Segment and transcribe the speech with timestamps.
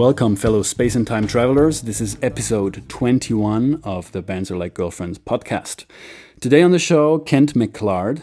[0.00, 1.82] Welcome, fellow space and time travelers.
[1.82, 5.84] This is episode 21 of the Bands Are Like Girlfriends podcast.
[6.40, 8.22] Today on the show, Kent McClard,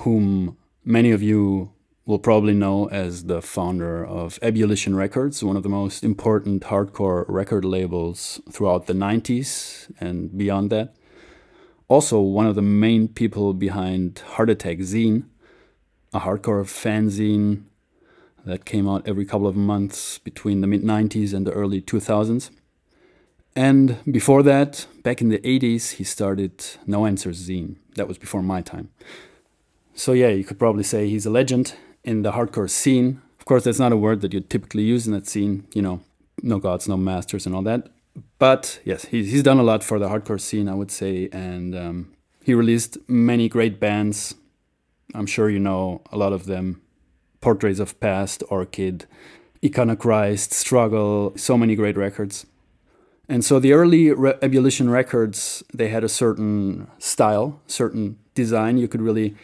[0.00, 1.72] whom many of you
[2.04, 7.24] will probably know as the founder of Ebullition Records, one of the most important hardcore
[7.26, 10.94] record labels throughout the 90s and beyond that.
[11.88, 15.24] Also, one of the main people behind Heart Attack Zine,
[16.12, 17.62] a hardcore fanzine
[18.46, 22.50] that came out every couple of months between the mid 90s and the early 2000s.
[23.56, 27.76] And before that, back in the 80s, he started No Answers Zine.
[27.96, 28.90] That was before my time.
[29.94, 33.20] So, yeah, you could probably say he's a legend in the hardcore scene.
[33.40, 36.00] Of course, that's not a word that you'd typically use in that scene, you know,
[36.42, 37.88] no gods, no masters, and all that.
[38.38, 41.28] But yes, he's, he's done a lot for the hardcore scene, I would say.
[41.32, 42.12] And um,
[42.44, 44.34] he released many great bands.
[45.14, 46.82] I'm sure you know a lot of them
[47.46, 49.06] Portraits of Past, Orchid,
[49.64, 52.44] Iconoclast, Struggle, so many great records.
[53.28, 58.78] And so the early Re- Ebullition records, they had a certain style, certain design.
[58.78, 59.36] You could really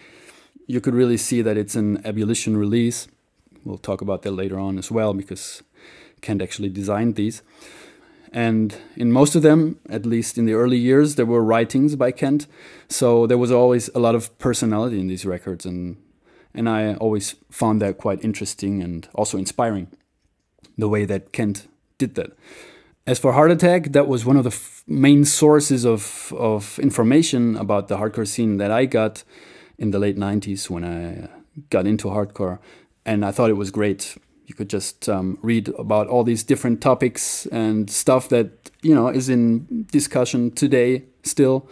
[0.67, 3.07] you could really see that it's an ebullition release.
[3.65, 5.63] We'll talk about that later on as well because
[6.23, 7.41] Kent actually designed these.
[8.33, 12.11] And in most of them, at least in the early years, there were writings by
[12.11, 12.49] Kent.
[12.89, 15.65] So there was always a lot of personality in these records.
[15.65, 15.99] And,
[16.55, 19.89] and I always found that quite interesting and also inspiring,
[20.77, 22.33] the way that Kent did that.
[23.07, 27.89] As for Heart Attack, that was one of the main sources of, of information about
[27.89, 29.25] the hardcore scene that I got
[29.77, 31.29] in the late 90s when I
[31.71, 32.61] got into hardcore.
[33.05, 34.17] And I thought it was great.
[34.47, 39.09] You could just um, read about all these different topics and stuff that, you know,
[39.09, 41.69] is in discussion today still,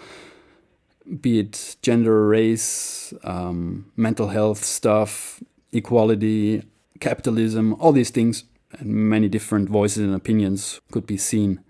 [1.20, 6.62] be it gender, race, um, mental health stuff, equality,
[7.00, 8.44] capitalism, all these things,
[8.78, 11.60] and many different voices and opinions could be seen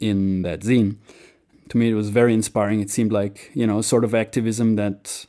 [0.00, 0.96] in that zine.
[1.68, 2.80] To me, it was very inspiring.
[2.80, 5.26] It seemed like, you know, sort of activism that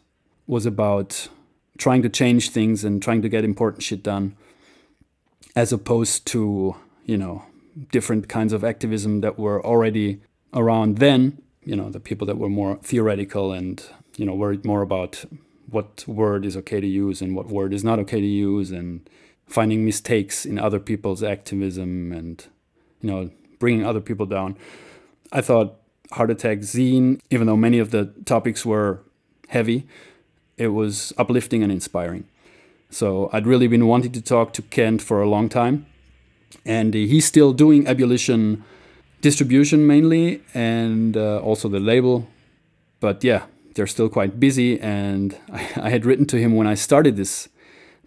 [0.48, 1.30] was about
[1.78, 4.36] trying to change things and trying to get important shit done,
[5.56, 6.76] as opposed to,
[7.06, 7.44] you know,
[7.92, 10.22] different kinds of activism that were already
[10.54, 13.84] around then, you know, the people that were more theoretical and,
[14.18, 15.24] you know, worried more about
[15.70, 19.10] what word is okay to use and what word is not okay to use and
[19.48, 22.48] finding mistakes in other people's activism and,
[23.02, 23.30] you know,
[23.60, 24.58] bringing other people down.
[25.32, 25.76] I thought
[26.12, 29.02] Heart Attack Zine, even though many of the topics were
[29.50, 29.88] heavy,
[30.58, 32.26] it was uplifting and inspiring.
[32.90, 35.88] So I'd really been wanting to talk to Kent for a long time.
[36.66, 38.64] And he's still doing ebullition
[39.24, 42.28] distribution mainly and uh, also the label.
[43.00, 44.80] But yeah, they're still quite busy.
[44.80, 47.50] And I, I had written to him when I started this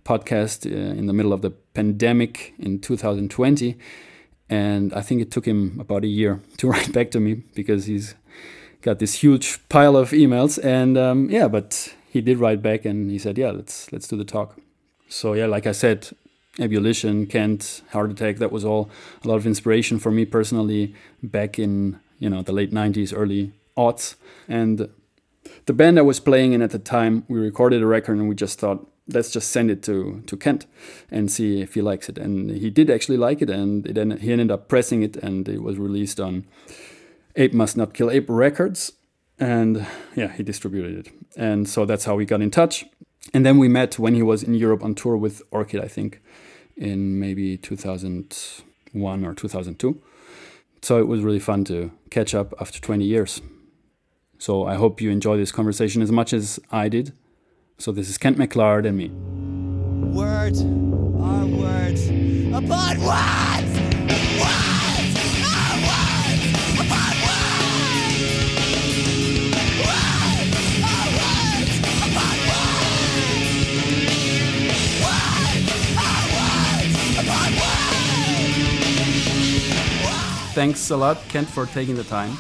[0.05, 3.77] podcast uh, in the middle of the pandemic in 2020.
[4.49, 7.87] And I think it took him about a year to write back to me because
[7.87, 8.15] he's
[8.83, 10.63] got this huge pile of emails.
[10.63, 14.17] And um, yeah, but he did write back and he said, "Yeah, let's let's do
[14.17, 14.59] the talk."
[15.09, 16.11] So yeah, like I said,
[16.59, 18.37] ebullition, Kent, heart attack.
[18.37, 18.91] That was all
[19.25, 23.53] a lot of inspiration for me personally back in you know the late '90s, early
[23.77, 24.17] aughts,
[24.49, 24.89] and
[25.67, 28.35] the band I was playing in at the time, we recorded a record and we
[28.35, 30.67] just thought, let's just send it to to Kent
[31.11, 32.19] and see if he likes it.
[32.19, 35.63] And he did actually like it, and then he ended up pressing it, and it
[35.63, 36.47] was released on
[37.37, 38.93] Ape Must Not Kill Ape Records
[39.39, 41.13] and yeah, he distributed it.
[41.37, 42.87] And so that's how we got in touch.
[43.35, 46.23] And then we met when he was in Europe on tour with Orchid, I think,
[46.77, 50.01] in maybe 2001 or 2002.
[50.83, 53.41] So it was really fun to catch up after 20 years.
[54.39, 57.13] So I hope you enjoy this conversation as much as I did.
[57.79, 59.09] So this is Kent McClard and me.
[60.15, 62.07] Words are words
[62.55, 63.81] upon words!
[64.41, 64.76] Words
[80.57, 82.31] Thanks a lot, Kent, for taking the time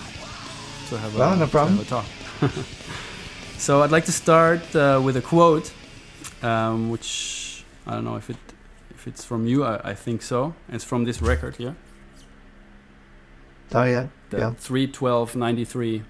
[0.88, 1.76] to have a, Well, no problem.
[1.76, 2.06] have a talk.
[3.58, 5.70] so I'd like to start uh, with a quote,
[6.42, 8.38] um, which I don't know if it
[8.88, 9.64] if it's from you.
[9.64, 10.54] I, I think so.
[10.70, 11.76] It's from this record here,
[13.74, 14.54] Oh yeah, the yeah.
[14.54, 16.02] 31293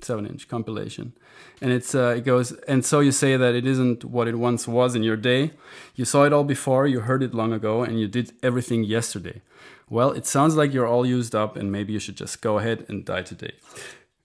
[0.00, 1.12] seven inch compilation.
[1.60, 4.66] And it's uh, it goes and so you say that it isn't what it once
[4.66, 5.50] was in your day.
[5.94, 9.42] You saw it all before, you heard it long ago, and you did everything yesterday.
[9.90, 12.86] Well, it sounds like you're all used up, and maybe you should just go ahead
[12.88, 13.54] and die today.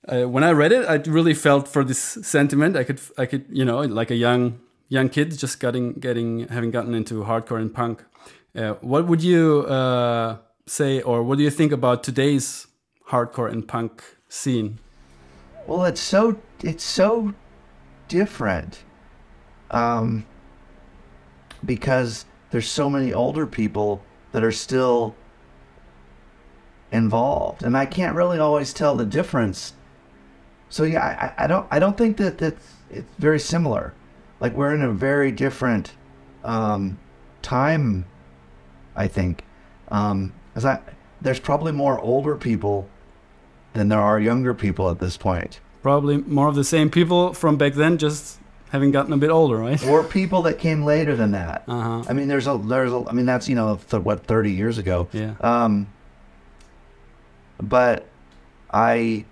[0.07, 2.77] Uh, when I read it, I really felt for this sentiment.
[2.77, 6.69] I could, I could, you know, like a young young kid just getting, getting, having
[6.69, 8.03] gotten into hardcore and punk.
[8.55, 12.67] Uh, what would you, uh, say, or what do you think about today's
[13.09, 14.77] hardcore and punk scene?
[15.65, 17.33] Well, it's so it's so
[18.07, 18.83] different,
[19.71, 20.27] um,
[21.65, 25.15] because there's so many older people that are still
[26.95, 29.73] involved, and I can't really always tell the difference.
[30.69, 33.93] So yeah, I, I don't I don't think that that's it's very similar.
[34.39, 35.93] Like we're in a very different
[36.43, 36.97] um,
[37.41, 38.05] time.
[38.95, 39.43] I think,
[39.89, 40.79] um, as I
[41.21, 42.87] there's probably more older people
[43.73, 45.59] than there are younger people at this point.
[45.81, 48.39] Probably more of the same people from back then, just
[48.71, 49.83] having gotten a bit older, right?
[49.85, 51.63] or people that came later than that.
[51.67, 52.03] Uh-huh.
[52.09, 54.77] I mean, there's a there's a I mean that's you know th- what 30 years
[54.77, 55.07] ago.
[55.11, 55.33] Yeah.
[55.41, 55.87] Um.
[57.61, 58.05] But
[58.71, 59.25] I,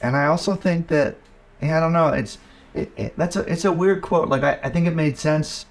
[0.00, 1.16] and I also think that
[1.60, 2.08] yeah, I don't know.
[2.08, 2.38] It's
[2.74, 4.28] it, it, that's a it's a weird quote.
[4.28, 5.66] Like I, I think it made sense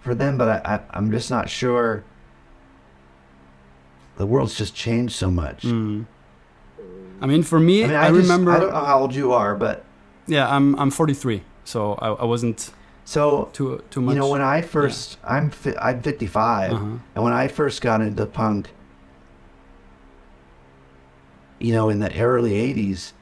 [0.00, 2.02] for them, but I, I I'm just not sure.
[4.16, 5.62] The world's just changed so much.
[5.62, 6.06] Mm.
[7.20, 8.50] I mean, for me, I I, mean, I, just- remember.
[8.52, 9.84] I don't know how old you are, but
[10.26, 12.70] yeah, I'm I'm 43, so I, I wasn't
[13.04, 14.14] so too too much.
[14.14, 16.84] You know, when I first, I'm fi- I'm 55, Uh-huh.
[17.14, 18.70] and when I first got into punk,
[21.58, 23.12] you know, in the early 80s,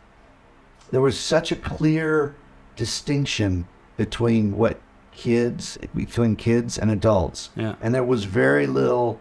[0.91, 2.35] there was such a clear
[2.77, 3.67] distinction
[3.97, 4.81] between what
[5.13, 9.21] kids, between kids and adults, yeah, and there was very little,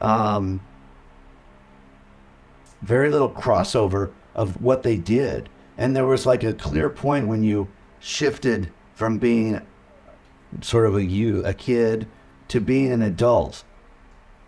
[0.00, 0.60] um,
[2.82, 7.42] very little crossover of what they did, and there was like a clear point when
[7.42, 7.68] you
[8.00, 9.60] shifted from being
[10.60, 12.06] sort of a you a kid
[12.48, 13.64] to being an adult.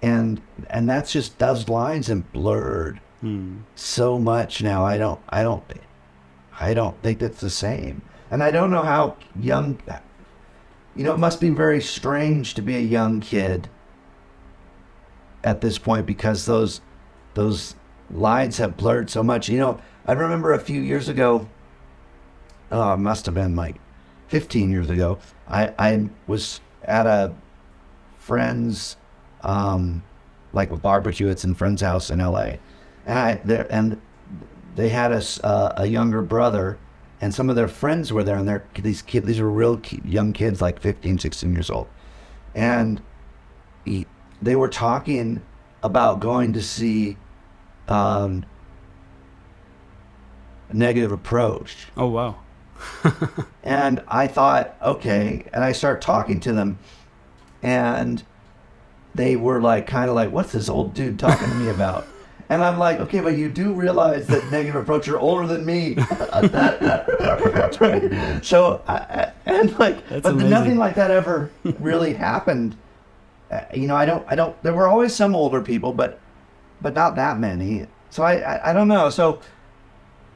[0.01, 0.41] And
[0.71, 3.59] and that's just those lines have blurred Hmm.
[3.75, 5.65] so much now i don't i don't
[6.61, 9.81] i don't think that's the same and i don't know how young
[10.95, 13.69] you know it must be very strange to be a young kid
[15.43, 16.81] at this point because those
[17.35, 17.75] those
[18.11, 21.49] lines have blurred so much you know i remember a few years ago
[22.71, 23.77] oh it must have been like
[24.29, 25.19] 15 years ago,
[25.49, 27.35] I, I was at a
[28.19, 28.97] friend's,
[29.43, 30.03] um,
[30.53, 32.53] like a barbecue at some friend's house in LA.
[33.09, 34.01] And I, there, and
[34.77, 36.79] they had a, s- uh, a younger brother
[37.21, 40.01] and some of their friends were there and they're, these kids, these were real ki-
[40.05, 41.89] young kids, like 15, 16 years old.
[42.55, 43.03] And
[43.85, 44.07] he,
[44.41, 45.43] they were talking
[45.83, 47.17] about going to see,
[47.89, 48.45] um,
[50.73, 51.89] negative approach.
[51.97, 52.37] Oh wow.
[53.65, 55.45] And I thought, okay.
[55.53, 56.79] And I start talking to them,
[57.63, 58.23] and
[59.15, 62.07] they were like, kind of like, what's this old dude talking to me about?
[62.51, 65.97] And I'm like, okay, but you do realize that negative approach, you're older than me.
[67.81, 68.45] Right.
[68.45, 70.51] So, I, and like, That's but amazing.
[70.51, 72.77] nothing like that ever really happened.
[73.51, 76.19] Uh, you know, I don't, I don't, there were always some older people, but,
[76.81, 77.87] but not that many.
[78.11, 79.11] So I, I, I don't know.
[79.11, 79.41] So,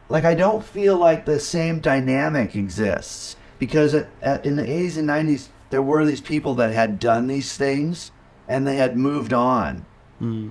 [0.08, 4.98] like I don't feel like the same dynamic exists because at, at, in the 80s
[4.98, 8.12] and 90s there were these people that had done these things
[8.46, 9.86] and they had moved on.
[10.18, 10.50] Hmm.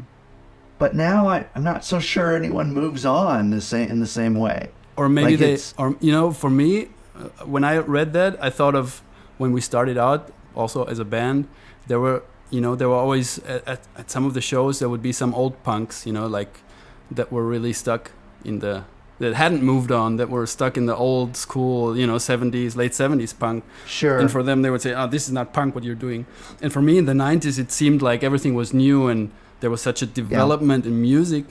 [0.84, 4.36] But now I, I'm not so sure anyone moves on the same in the same
[4.48, 4.60] way.
[5.00, 6.70] or maybe Like they or you know for me
[7.16, 8.86] uh, when i read that i thought of
[9.42, 10.22] when we started out
[10.62, 11.40] also as a band
[11.90, 12.20] there were
[12.56, 15.14] you know there were always at, at, at some of the shows there would be
[15.24, 16.54] some old punks you know like
[17.18, 18.04] that were really stuck
[18.50, 18.76] in the
[19.22, 22.94] that hadn't moved on that were stuck in the old school you know 70s late
[23.04, 23.60] 70s punk
[24.00, 24.18] Sure.
[24.22, 26.22] and for them they would say oh this is not punk what you're doing
[26.64, 29.22] and for me in the 90s it seemed like everything was new and
[29.62, 31.46] there was such a development in music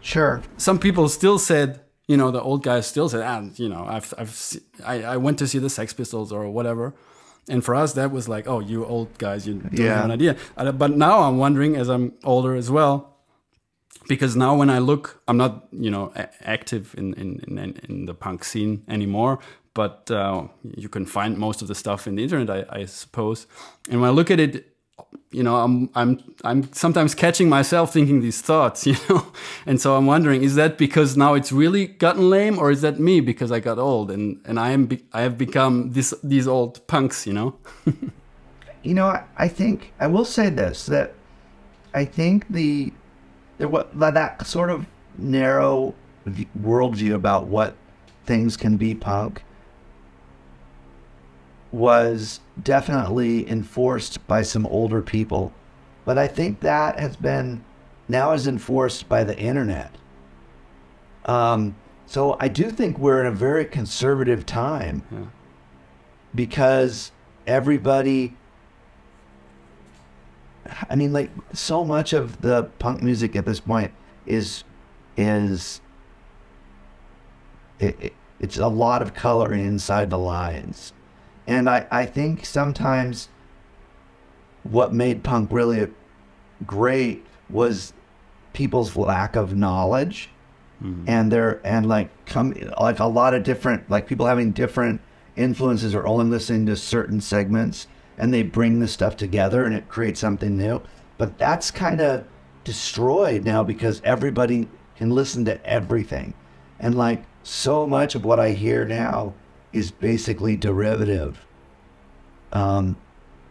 [0.00, 0.42] sure.
[0.56, 4.12] some people still said, you know, the old guys still said, ah, you know, I've,
[4.18, 4.32] I've,
[4.84, 6.94] I, I went to see the Sex Pistols or whatever.
[7.48, 9.96] And for us, that was like, oh, you old guys, you don't Yeah.
[9.96, 10.36] have an idea.
[10.56, 13.18] Uh, But now I'm wondering, as I'm older as well,
[14.08, 16.12] because now when I look, I'm not, you know,
[16.44, 19.38] active in, in, in, in the punk scene anymore.
[19.74, 23.46] But uh, you can find most of the stuff in the internet, I, I suppose.
[23.90, 24.71] And when I look at it,
[25.30, 29.32] you know, I'm I'm I'm sometimes catching myself thinking these thoughts, you know,
[29.66, 33.00] and so I'm wondering, is that because now it's really gotten lame, or is that
[33.00, 36.46] me because I got old and and I am be- I have become this these
[36.46, 37.56] old punks, you know?
[38.82, 41.14] You know, I, I think I will say this that
[41.94, 42.92] I think the
[43.58, 45.94] there what that sort of narrow
[46.60, 47.76] worldview about what
[48.26, 49.44] things can be punk
[51.72, 55.52] was definitely enforced by some older people,
[56.04, 57.64] but I think that has been
[58.08, 59.94] now is enforced by the internet.
[61.24, 61.76] Um,
[62.06, 65.30] so I do think we're in a very conservative time
[66.34, 67.10] because
[67.46, 68.36] everybody
[70.88, 73.92] I mean, like so much of the punk music at this point
[74.26, 74.64] is
[75.16, 75.80] is
[77.78, 80.92] it, it, it's a lot of color inside the lines,
[81.46, 83.28] and I I think sometimes
[84.62, 85.88] what made punk really
[86.66, 87.92] great was
[88.52, 90.30] people's lack of knowledge
[90.82, 91.04] mm-hmm.
[91.06, 95.00] and they're and like come like a lot of different like people having different
[95.36, 97.86] influences or only listening to certain segments
[98.18, 100.82] and they bring the stuff together and it creates something new.
[101.18, 102.24] But that's kind of
[102.62, 106.34] destroyed now because everybody can listen to everything.
[106.78, 109.34] And like so much of what i hear now
[109.72, 111.44] is basically derivative.
[112.52, 112.96] Um,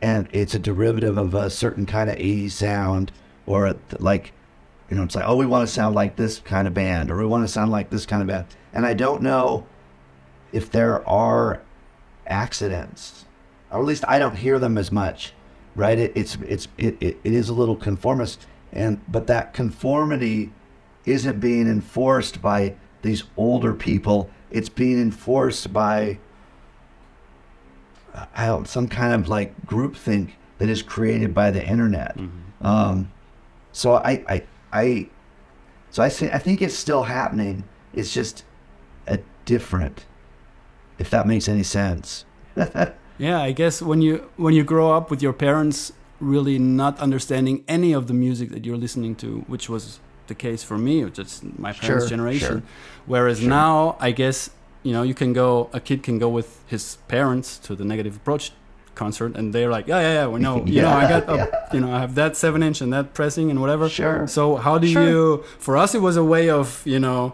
[0.01, 3.11] and it's a derivative of a certain kind of 80s sound
[3.45, 4.33] or like
[4.89, 7.17] you know it's like oh we want to sound like this kind of band or
[7.17, 8.45] we want to sound like this kind of band.
[8.73, 9.65] And i don't know
[10.51, 11.61] if there are
[12.27, 13.25] accidents
[13.71, 15.33] or at least i don't hear them as much
[15.75, 15.97] right?
[15.97, 20.51] It, it's it's it, it, it is a little conformist and but that conformity
[21.05, 26.19] isn't being enforced by these older people it's being enforced by
[28.35, 32.17] I don't, some kind of like groupthink that is created by the internet.
[32.61, 33.11] Um,
[33.71, 35.09] so I, I, I,
[35.89, 37.63] so I say I think it's still happening.
[37.93, 38.43] It's just
[39.07, 40.05] a different,
[40.99, 42.25] if that makes any sense.
[43.17, 47.63] Yeah, I guess when you when you grow up with your parents really not understanding
[47.67, 49.99] any of the music that you're listening to, which was
[50.31, 52.47] the case for me, just my parents' Sure, generation.
[52.47, 52.61] sure.
[53.13, 53.49] Whereas Sure.
[53.61, 53.73] now,
[54.07, 54.37] I guess
[54.87, 58.15] you know, you can go, a kid can go with his parents to the Negative
[58.21, 58.45] Approach
[58.95, 61.47] concert, and they're like, yeah, yeah, yeah, we know, you know, I got, a, Yeah,
[61.75, 63.85] you know, I have that seven inch and that pressing and whatever.
[63.89, 64.27] Sure.
[64.37, 65.03] So how do Sure.
[65.09, 65.43] you?
[65.65, 67.33] For us, it was a way of you know,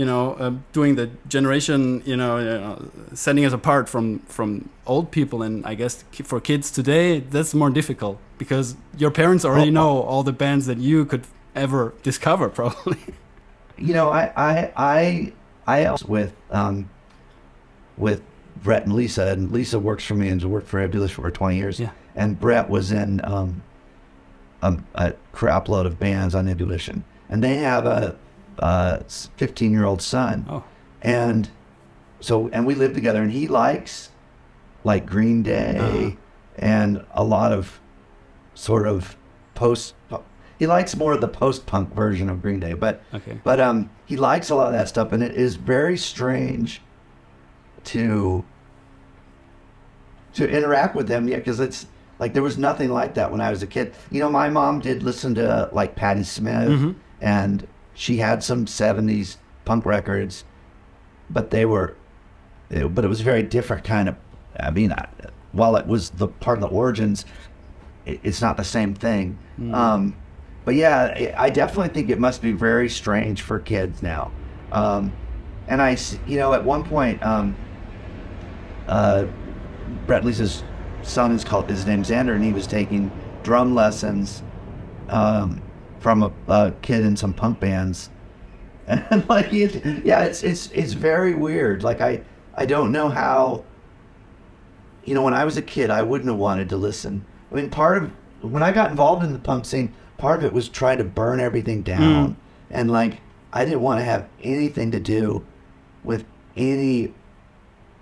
[0.00, 2.76] you know, uh, doing the generation, you know, uh,
[3.14, 4.48] setting us apart from from
[4.86, 5.94] old people, and I guess
[6.30, 8.66] for kids today, that's more difficult because
[9.02, 9.80] your parents already Oh.
[9.80, 12.98] know all the bands that you could ever discover, probably.
[13.78, 15.32] you know, I, I, I,
[15.84, 16.90] I was with, um,
[17.96, 18.22] with
[18.62, 21.56] Brett and Lisa, and Lisa works for me and has worked for Ebullition for 20
[21.56, 21.80] years.
[21.80, 21.90] Yeah.
[22.14, 23.62] And Brett was in, um,
[24.62, 27.04] a, a crap load of bands on Ebullition.
[27.28, 28.16] And they have a,
[28.58, 30.44] a 15 year old son.
[30.48, 30.64] Oh,
[31.00, 31.48] And
[32.20, 34.10] so, and we live together, and he likes
[34.84, 36.10] like Green Day Uh-huh.
[36.58, 37.80] and a lot of
[38.54, 39.16] sort of
[39.54, 39.94] post.
[40.60, 43.40] He likes more of the post punk version of Green Day, but okay.
[43.42, 46.82] but um, he likes a lot of that stuff, and it is very strange
[47.84, 48.44] to
[50.34, 51.26] to interact with them.
[51.28, 51.86] Yeah, because it's
[52.18, 53.94] like there was nothing like that when I was a kid.
[54.10, 56.94] You know, my mom did listen to like Patti Smith, Mhm.
[57.22, 60.44] and she had some '70s punk records,
[61.30, 61.94] but they were,
[62.68, 64.16] it, but it was a very different kind of.
[64.58, 65.08] I mean, I,
[65.52, 67.24] while it was the part of the origins,
[68.04, 69.38] it, it's not the same thing.
[69.72, 70.16] Um,
[70.70, 74.30] but yeah, I definitely think it must be very strange for kids now.
[74.70, 75.12] Um,
[75.66, 75.96] and I,
[76.28, 77.56] you know, at one point, um,
[78.86, 79.26] uh,
[80.06, 80.62] Brett Lisa's
[81.02, 83.10] son is called his name's Xander, and he was taking
[83.42, 84.44] drum lessons
[85.08, 85.60] um,
[85.98, 88.08] from a, a kid in some punk bands,
[88.86, 91.82] and like, it, yeah, it's it's it's very weird.
[91.82, 92.22] Like I
[92.54, 93.64] I don't know how.
[95.04, 97.26] You know, when I was a kid, I wouldn't have wanted to listen.
[97.50, 98.12] I mean, part of
[98.42, 101.40] when I got involved in the punk scene, part of it was trying to burn
[101.40, 102.36] everything down,
[102.70, 103.20] and like
[103.52, 105.44] I didn't want to have anything to do
[106.04, 106.24] with
[106.56, 107.12] any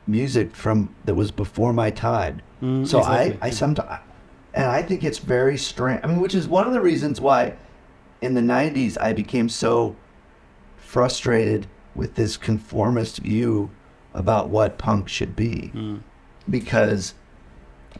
[0.06, 2.42] music from that was before my time.
[2.62, 3.38] Mm, so exactly.
[3.40, 4.00] I, I sometimes,
[4.52, 6.00] and I think it's very strange.
[6.02, 7.54] I mean, which is one of the reasons why,
[8.20, 9.94] in the '90s, I became so
[10.76, 13.70] frustrated with this conformist view
[14.14, 16.00] about what punk should be, Mm.
[16.50, 17.14] because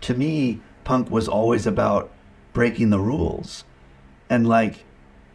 [0.01, 2.11] to me, punk was always about
[2.53, 3.65] breaking the rules,
[4.31, 4.85] and like,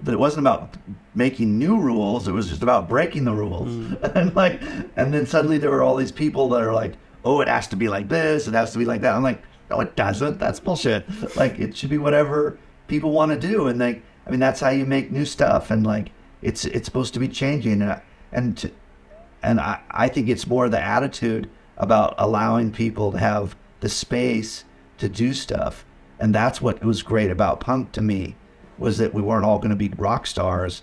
[0.01, 0.75] but it wasn't about
[1.15, 2.27] making new rules.
[2.27, 4.01] It was just about breaking the rules, mm.
[4.15, 4.61] and like,
[4.95, 6.93] and then suddenly there were all these people that are like,
[7.25, 9.15] oh, it has to be like this, it has to be like that.
[9.15, 10.39] I'm like, no, it doesn't.
[10.39, 11.05] That's bullshit.
[11.35, 12.57] Like, it should be whatever
[12.87, 15.85] people want to do, and like, I mean, that's how you make new stuff, and
[15.85, 18.71] like, it's it's supposed to be changing, and and to,
[19.41, 24.63] and I, I think it's more the attitude about allowing people to have the space
[24.97, 25.85] to do stuff
[26.19, 28.35] and that's what was great about punk to me
[28.83, 30.81] was that we weren't all going to be rock stars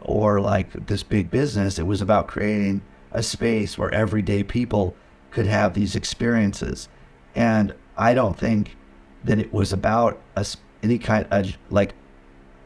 [0.00, 2.80] or like this big business it was about creating
[3.12, 4.94] a space where everyday people
[5.30, 6.88] could have these experiences
[7.34, 8.76] and i don't think
[9.24, 10.46] that it was about a,
[10.82, 11.92] any kind of like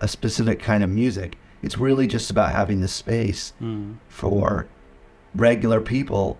[0.00, 3.96] a specific kind of music it's really just about having the space Mm.
[4.08, 4.66] for
[5.34, 6.38] regular people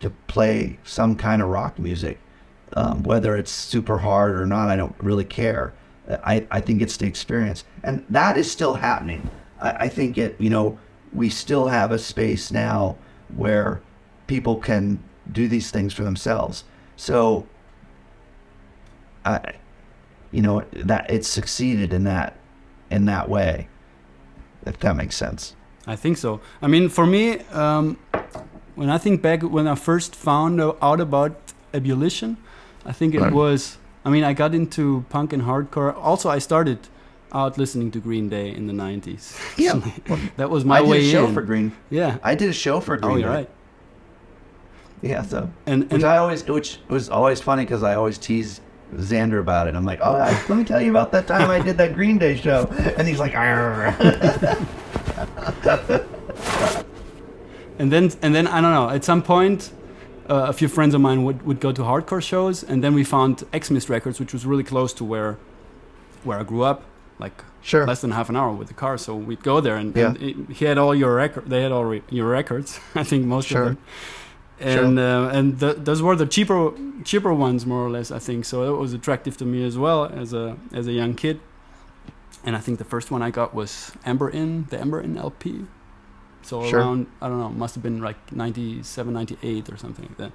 [0.00, 2.18] to play some kind of rock music.
[2.72, 5.74] Um, whether it's super hard or not, I don't really care.
[6.24, 7.64] I, I think it's the experience.
[7.82, 9.30] And that is still happening.
[9.60, 10.78] I, I think it, you know,
[11.12, 12.96] we still have a space now
[13.36, 13.80] where
[14.26, 16.64] people can do these things for themselves.
[16.96, 17.46] So,
[19.24, 19.54] I,
[20.30, 22.36] you know, that it's succeeded in that,
[22.90, 23.68] in that way,
[24.66, 25.56] if that makes sense.
[25.86, 26.40] I think so.
[26.62, 27.98] I mean, for me, um,
[28.74, 32.36] when I think back when I first found out about ebullition,
[32.84, 33.78] I think it was.
[34.04, 35.94] I mean, I got into punk and hardcore.
[35.96, 36.78] Also, I started
[37.32, 39.38] out listening to Green Day in the '90s.
[39.58, 39.80] Yeah.
[40.36, 40.98] that was my way.
[40.98, 41.34] I did a show in.
[41.34, 41.72] for Green.
[41.90, 42.18] yeah.
[42.22, 43.12] I did a show for oh, Green.
[43.12, 43.34] oh, you're Day.
[43.34, 43.50] right.
[45.02, 48.60] Yeah, so And which and I always, which was always funny because I always tease
[48.94, 49.74] Xander about it.
[49.74, 52.18] I'm like, oh, I, let me tell you about that time I did that Green
[52.18, 52.66] Day show,
[52.96, 53.34] and he's like,
[57.78, 58.90] and then and then I don't know.
[58.90, 59.72] At some point,
[60.30, 63.04] uh, a few friends of mine would, would go to hardcore shows, and then we
[63.04, 65.36] found Xmist Records, which was really close to where
[66.24, 66.82] where I grew up,
[67.18, 68.98] like sure, less than half an hour with the car.
[68.98, 70.08] So we'd go there, and, Yeah.
[70.08, 71.44] and it, he had all your record.
[71.50, 72.78] They had all re- your records.
[72.94, 73.62] I think most Sure.
[73.62, 73.78] of them.
[74.62, 76.72] And uh, and th- those were the cheaper
[77.04, 78.10] cheaper ones, more or less.
[78.10, 78.74] I think so.
[78.74, 81.40] It was attractive to me as well as a as a young kid.
[82.44, 85.64] And I think the first one I got was Amber Inn, the Amber Inn LP.
[86.42, 86.80] So Sure.
[86.80, 90.32] around I don't know, must have been like 97, 98 or something like that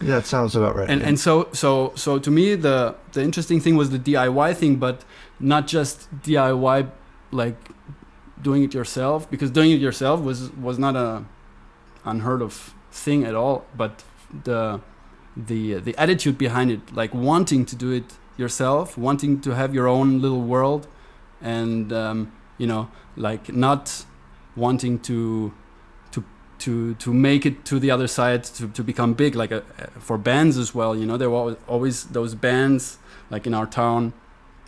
[0.00, 0.90] yeah, that sounds about right.
[0.90, 1.08] and yeah.
[1.08, 5.04] and so so so to me the the interesting thing was the DIY thing, but
[5.38, 6.90] not just DIY
[7.30, 7.56] like
[8.42, 11.24] doing it yourself because doing it yourself was was not a
[12.04, 14.04] unheard of thing at all, but
[14.44, 14.80] the
[15.36, 19.86] the the attitude behind it, like wanting to do it yourself, wanting to have your
[19.86, 20.88] own little world,
[21.40, 24.04] and um, you know like not
[24.56, 25.52] wanting to
[26.12, 26.24] to
[26.58, 29.62] to to make it to the other side to, to become big like a,
[29.98, 31.16] for bands as well you know?
[31.16, 32.98] There were always, those bands
[33.30, 34.12] like in our town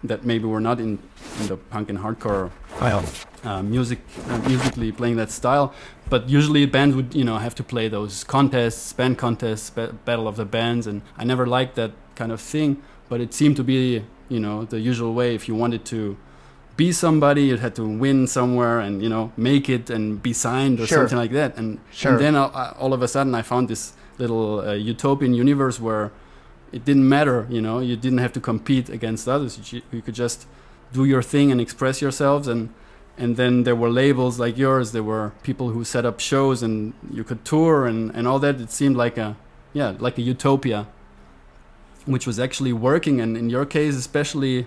[0.04, 0.98] that maybe were not in,
[1.40, 2.50] in the punk and hardcore
[3.44, 5.72] uh, music uh, musically playing that style.
[6.08, 10.28] But usually bands would you know have to play those contests band contests ba- battle
[10.28, 12.82] of the bands and i never liked that kind of thing.
[13.08, 16.16] But it seemed to be you know the usual way if you wanted to
[16.76, 20.78] be somebody you had to win somewhere and you know make it and be signed
[20.80, 20.98] or Sure.
[20.98, 21.56] something like that.
[21.56, 22.12] And, Sure.
[22.12, 25.78] and then uh, uh, all of a sudden i found this little uh, utopian universe
[25.80, 26.10] where
[26.72, 29.72] it didn't matter you know you didn't have to compete against others.
[29.72, 30.46] You, you could just
[30.92, 32.48] do your thing and express yourselves.
[32.48, 32.68] And
[33.18, 34.92] and then there were labels like yours.
[34.92, 38.60] There were people who set up shows and you could tour and, and all that.
[38.60, 39.36] It seemed like a
[39.72, 40.86] yeah like a utopia
[42.04, 43.20] which was actually working.
[43.20, 44.66] And in your case especially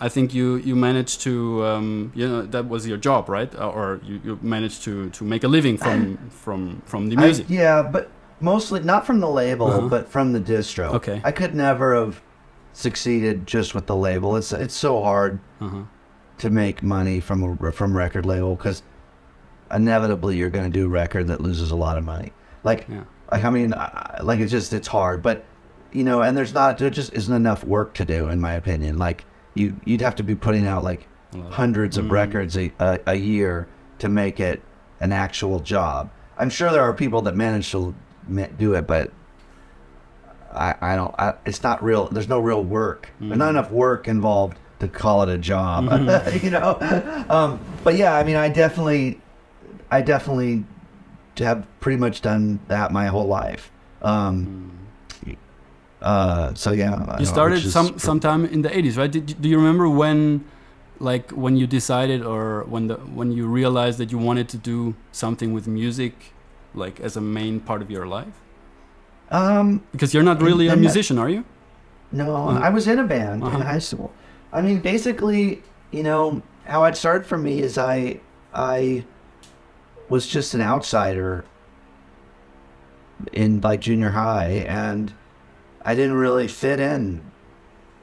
[0.00, 3.68] i think you you managed to um, you know that was your job right Uh,
[3.78, 7.46] or you, you managed to to make a living from from from the I- music
[7.48, 8.04] yeah, but
[8.40, 9.88] mostly not from the label, Uh-huh.
[9.88, 10.86] but from the distro.
[10.94, 11.20] Okay.
[11.24, 12.22] I could never have
[12.72, 14.36] succeeded just with the label.
[14.38, 15.82] It's it's so hard uh-huh.
[16.38, 18.82] to make money from a from record label because
[19.70, 22.32] inevitably you're going to do a record that loses a lot of money.
[22.64, 23.04] Like, Yeah.
[23.32, 25.44] like I mean, I- like it's just it's hard, but
[25.92, 28.96] you know, and there's not there just isn't enough work to do in my opinion.
[28.98, 29.24] Like
[29.60, 31.06] you you'd have to be putting out like
[31.50, 32.10] hundreds of Mm.
[32.10, 33.68] records a, a, a year
[34.00, 34.62] to make it
[35.00, 36.10] an actual job.
[36.38, 37.94] I'm sure there are people that manage to
[38.58, 39.12] do it, but
[40.52, 41.14] I, I don't.
[41.18, 42.08] I, it's not real.
[42.08, 43.10] There's no real work.
[43.20, 43.50] There's not Mm.
[43.50, 45.84] enough work involved to call it a job.
[45.84, 46.44] Mm-hmm.
[46.44, 46.76] you know.
[47.28, 49.20] Um, but yeah, I mean, I definitely,
[49.90, 50.64] I definitely
[51.38, 53.70] have pretty much done that my whole life.
[54.02, 54.72] Um,
[56.02, 59.88] uh, so yeah, you started some sometime in the 80s right Did, do you remember
[59.88, 60.44] when
[60.98, 64.94] like when you decided or when the when you realized that you wanted to do
[65.12, 66.14] something with music
[66.74, 68.36] like as a main part of your life
[69.30, 71.44] Um, because you're not really a musician are you
[72.12, 72.66] No, Uh-huh.
[72.66, 73.56] I was in a band Uh-huh.
[73.56, 74.10] in high school.
[74.52, 75.62] I mean, basically,
[75.96, 78.18] you know, how it started for me is I
[78.52, 79.04] I
[80.08, 81.44] was just an outsider
[83.32, 85.12] in like junior high, and
[85.82, 87.22] I didn't really fit in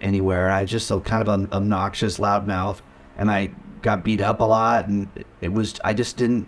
[0.01, 0.49] anywhere.
[0.49, 2.81] I just a kind of an obnoxious loudmouth,
[3.17, 5.09] and I got beat up a lot, and
[5.41, 6.47] it was I just didn't.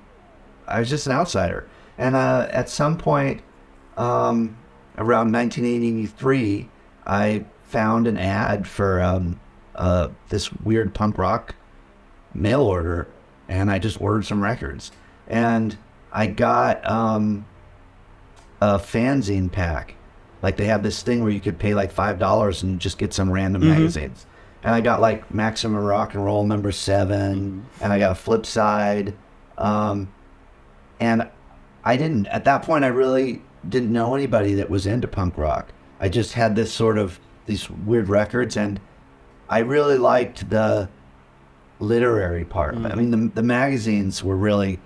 [0.68, 3.42] I was just an outsider, and uh, at some point,
[3.98, 4.58] um,
[4.98, 6.70] around 1983,
[7.06, 9.39] I found an ad for um,
[9.76, 11.56] uh, this weird punk rock
[12.34, 13.08] mail order,
[13.48, 14.92] and I just ordered some records,
[15.28, 15.78] and
[16.12, 17.46] I got um,
[18.62, 19.96] a fanzine pack.
[20.41, 23.13] Like they have this thing where you could pay like five dollars and just get
[23.13, 23.69] some random Mhm.
[23.69, 24.25] magazines.
[24.63, 28.45] And I got like Maximum Rock and Roll number 7 and I got a flip
[28.45, 29.13] side.
[29.58, 30.10] Um,
[30.99, 31.28] and
[31.84, 32.84] I didn't at that point.
[32.84, 35.69] I really didn't know anybody that was into punk rock.
[35.99, 38.80] I just had this sort of these weird records, and
[39.49, 40.88] I really liked the
[41.80, 42.75] literary part.
[42.75, 42.91] of it.
[42.91, 44.80] I mean, the the magazines were really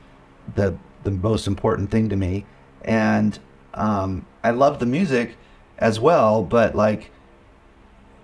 [0.55, 2.45] the the most important thing to me,
[2.83, 3.37] and
[3.73, 5.35] um, I loved the music
[5.77, 6.43] as well.
[6.43, 7.11] But like,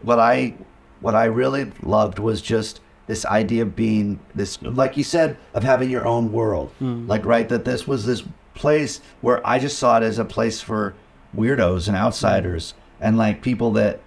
[0.01, 0.55] what I
[1.01, 5.63] what I really loved was just this idea of being this, like you said, of
[5.63, 6.71] having your own world.
[7.07, 10.61] Like, right, that this was this place where I just saw it as a place
[10.61, 10.93] for
[11.35, 14.01] weirdos and outsiders and like people that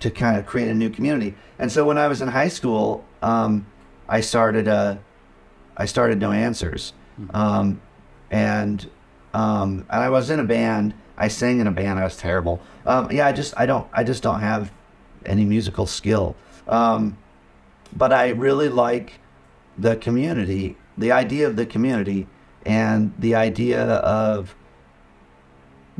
[0.00, 1.34] to kind of create a new community.
[1.58, 3.66] And so when I was in high school, um,
[4.08, 4.96] I started uh,
[5.76, 6.92] I started No Answers,
[7.30, 7.80] um,
[8.30, 8.88] and
[9.34, 10.94] um, and I was in a band.
[11.18, 11.98] I sang in a band.
[11.98, 12.60] I was terrible.
[12.86, 14.72] Um, yeah, I just I don't I just don't have
[15.24, 16.36] any musical skill.
[16.68, 17.18] Um,
[17.94, 19.20] but I really like
[19.78, 22.26] the community, the idea of the community,
[22.64, 24.54] and the idea of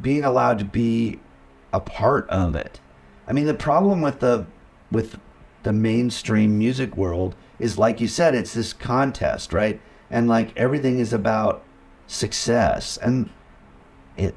[0.01, 1.21] being allowed to be
[1.73, 2.81] a part of it.
[3.27, 4.47] I mean, the problem with the
[4.91, 5.19] with
[5.63, 9.81] the mainstream music world is, like you said, it's this contest, right?
[10.11, 11.65] And like everything is about
[12.07, 13.31] success, and
[14.17, 14.35] it.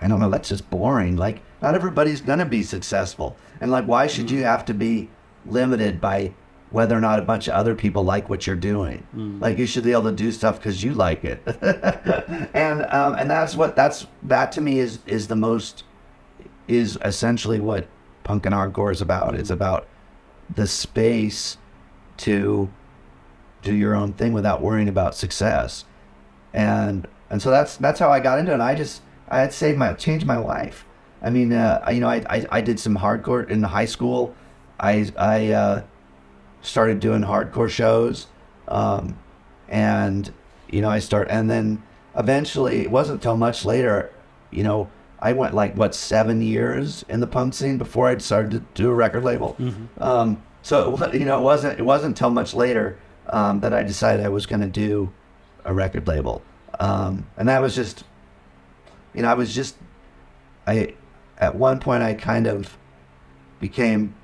[0.00, 0.28] I don't know.
[0.30, 1.16] That's just boring.
[1.16, 4.44] Like, not everybody's gonna be successful, and like, why should you mm.
[4.44, 5.08] have to be
[5.46, 6.32] limited by
[6.70, 9.06] whether or not a bunch of other people like what you're doing?
[9.14, 9.40] Mm.
[9.40, 11.42] Like, you should be able to do stuff because you like it,
[12.54, 15.84] and um, and that's what that's that to me is is the most
[16.68, 17.86] is essentially what
[18.24, 19.34] punk and hardcore is about.
[19.34, 19.54] It's mm.
[19.54, 19.86] about
[20.54, 21.56] the space
[22.18, 22.70] to
[23.62, 25.84] do your own thing without worrying about success.
[26.52, 28.54] And and so that's that's how I got into it.
[28.54, 30.84] And I just I had saved my changed my life.
[31.22, 34.34] I mean, uh, you know, I, I I did some hardcore in high school.
[34.80, 35.82] I I uh,
[36.62, 38.26] started doing hardcore shows,
[38.68, 39.16] um,
[39.68, 40.32] and
[40.68, 41.82] you know, I start and then
[42.16, 44.10] eventually it wasn't until much later,
[44.50, 48.50] you know, I went like what seven years in the punk scene before I started
[48.50, 49.56] to do a record label.
[49.98, 54.26] Um, so you know, it wasn't it wasn't until much later um, that I decided
[54.26, 55.12] I was going to do
[55.64, 56.42] a record label,
[56.80, 58.02] um, and that was just,
[59.14, 59.76] you know, I was just,
[60.66, 60.94] I,
[61.42, 62.78] at one point I kind of
[63.60, 64.14] became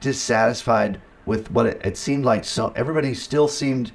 [0.00, 2.44] dissatisfied with what it, it seemed like.
[2.44, 3.92] So everybody still seemed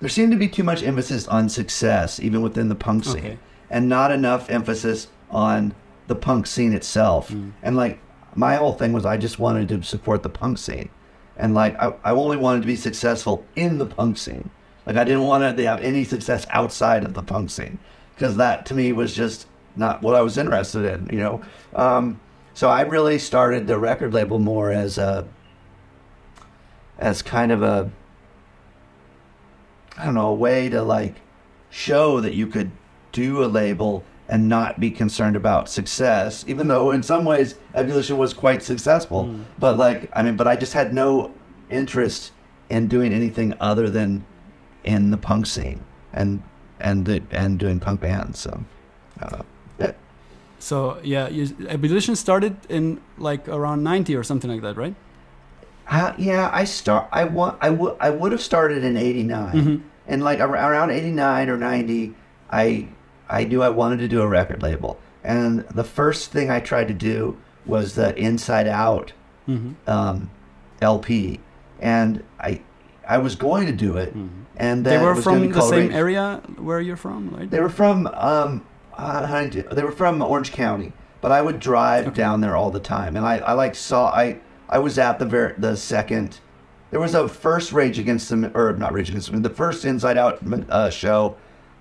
[0.00, 3.38] there seemed to be too much emphasis on success, even within the punk scene, Okay.
[3.70, 5.74] and not enough emphasis on
[6.08, 7.30] the punk scene itself.
[7.30, 7.52] Mm.
[7.62, 7.98] And like
[8.34, 10.90] my whole thing was, I just wanted to support the punk scene,
[11.36, 14.50] and like I, I only wanted to be successful in the punk scene.
[14.86, 17.78] Like I didn't want to have any success outside of the punk scene,
[18.14, 21.08] because that to me was just not what I was interested in.
[21.12, 21.42] You know,
[21.74, 22.20] um,
[22.54, 25.26] so I really started the record label more as a
[26.98, 27.90] as kind of a
[29.96, 31.16] I don't know, a way to like
[31.70, 32.70] show that you could
[33.12, 38.16] do a label and not be concerned about success, even though in some ways Ebullition
[38.16, 39.24] was quite successful.
[39.58, 41.32] But like, I mean, but I just had no
[41.70, 42.32] interest
[42.70, 44.24] in doing anything other than
[44.82, 46.42] in the punk scene and
[46.80, 48.38] and the, and doing punk bands.
[48.38, 48.64] So,
[49.20, 49.42] uh.
[50.58, 54.94] So yeah, you, Ebullition started in like around ninety or something like that, right?
[55.86, 57.08] Uh, yeah, I start.
[57.12, 57.58] I want.
[57.60, 57.96] I would.
[58.00, 62.14] I would have started in '89, and like around '89 or '90,
[62.50, 62.88] I
[63.28, 66.88] I knew I wanted to do a record label, and the first thing I tried
[66.88, 69.12] to do was the Inside Out
[69.86, 70.30] um,
[70.80, 71.40] LP,
[71.80, 72.62] and I
[73.06, 76.80] I was going to do it, and then They were from the same area where
[76.80, 77.50] you're from, right?
[77.50, 78.64] They were from um,
[78.98, 82.70] uh, I do- they were from Orange County, but I would drive down there all
[82.70, 86.40] the time, and I, I like saw I I was at the ver- the second.
[86.90, 90.16] There was a first Rage Against the or not Rage Against the the first Inside
[90.18, 90.38] Out
[90.70, 91.36] uh, show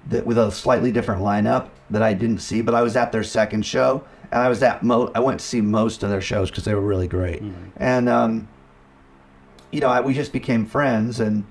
[0.10, 3.24] that with a slightly different lineup that I didn't see, but I was at their
[3.24, 6.50] second show, and I was at mo I went to see most of their shows
[6.50, 7.42] because they were really great,
[7.78, 8.48] and um,
[9.72, 11.46] you know I, we just became friends and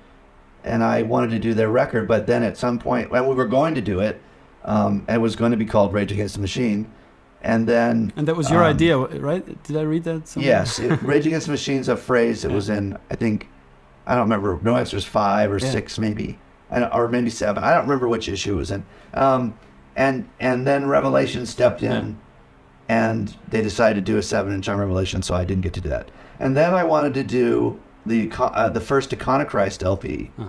[0.64, 3.46] and I wanted to do their record, but then at some point when we were
[3.46, 4.20] going to do it,
[4.64, 6.90] um, it was going to be called Rage Against the Machine,
[7.42, 9.62] and then and that was your um, idea, right?
[9.64, 10.28] Did I read that?
[10.28, 10.48] Somewhere?
[10.50, 13.48] Yes, it, Rage Against the Machine's a phrase that was in I think
[14.06, 15.70] I don't remember No Answers five or Yeah.
[15.70, 16.38] six maybe,
[16.70, 17.62] I or maybe seven.
[17.64, 18.84] I don't remember which issue it was in.
[19.14, 19.58] Um,
[19.96, 22.18] and and then Revelation stepped in,
[22.88, 25.80] and they decided to do a seven inch on Revelation, so I didn't get to
[25.80, 26.10] do that.
[26.40, 30.30] And then I wanted to do the uh, the first Iconoclast LP.
[30.38, 30.48] Uh-huh.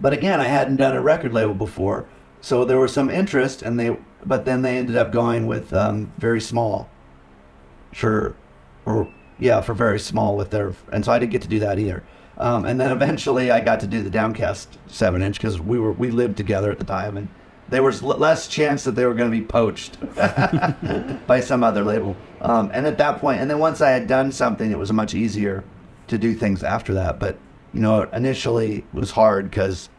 [0.00, 2.06] But again, I hadn't done a record label before,
[2.42, 3.96] so there was some interest, and they.
[4.24, 6.90] But then they ended up going with um, very small.
[7.94, 8.34] For,
[8.86, 11.78] or yeah, for very small with their, and so I didn't get to do that
[11.78, 12.02] either.
[12.38, 15.92] Um, and then eventually, I got to do the Downcast seven inch because we were
[15.92, 17.28] we lived together at the time, and
[17.68, 19.98] there was l- less chance that they were going to be poached
[21.26, 22.16] by some other label.
[22.40, 25.14] Um, and at that point, and then once I had done something, it was much
[25.14, 25.62] easier
[26.08, 27.20] to do things after that.
[27.20, 27.38] But
[27.72, 29.90] you know, initially it was hard because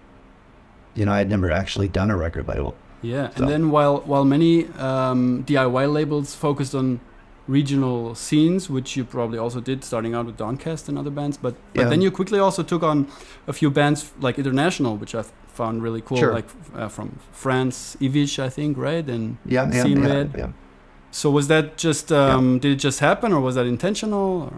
[0.96, 2.74] you know I had never actually done a record label.
[3.02, 7.00] Yeah, So- and then while while many um, DIY labels focused on
[7.48, 11.56] regional scenes, which you probably also did, starting out with Downcast and other bands, but
[11.74, 11.90] but Yeah.
[11.90, 13.08] then you quickly also took on
[13.48, 16.34] a few bands like international, which I found really cool, Sure.
[16.34, 19.08] like uh, from France, Ivich, I think, right?
[19.10, 20.48] And Yeah, yeah, Scene yeah, yeah.
[21.12, 24.50] so was that just um, did it just happen, or was that intentional?
[24.50, 24.54] Or?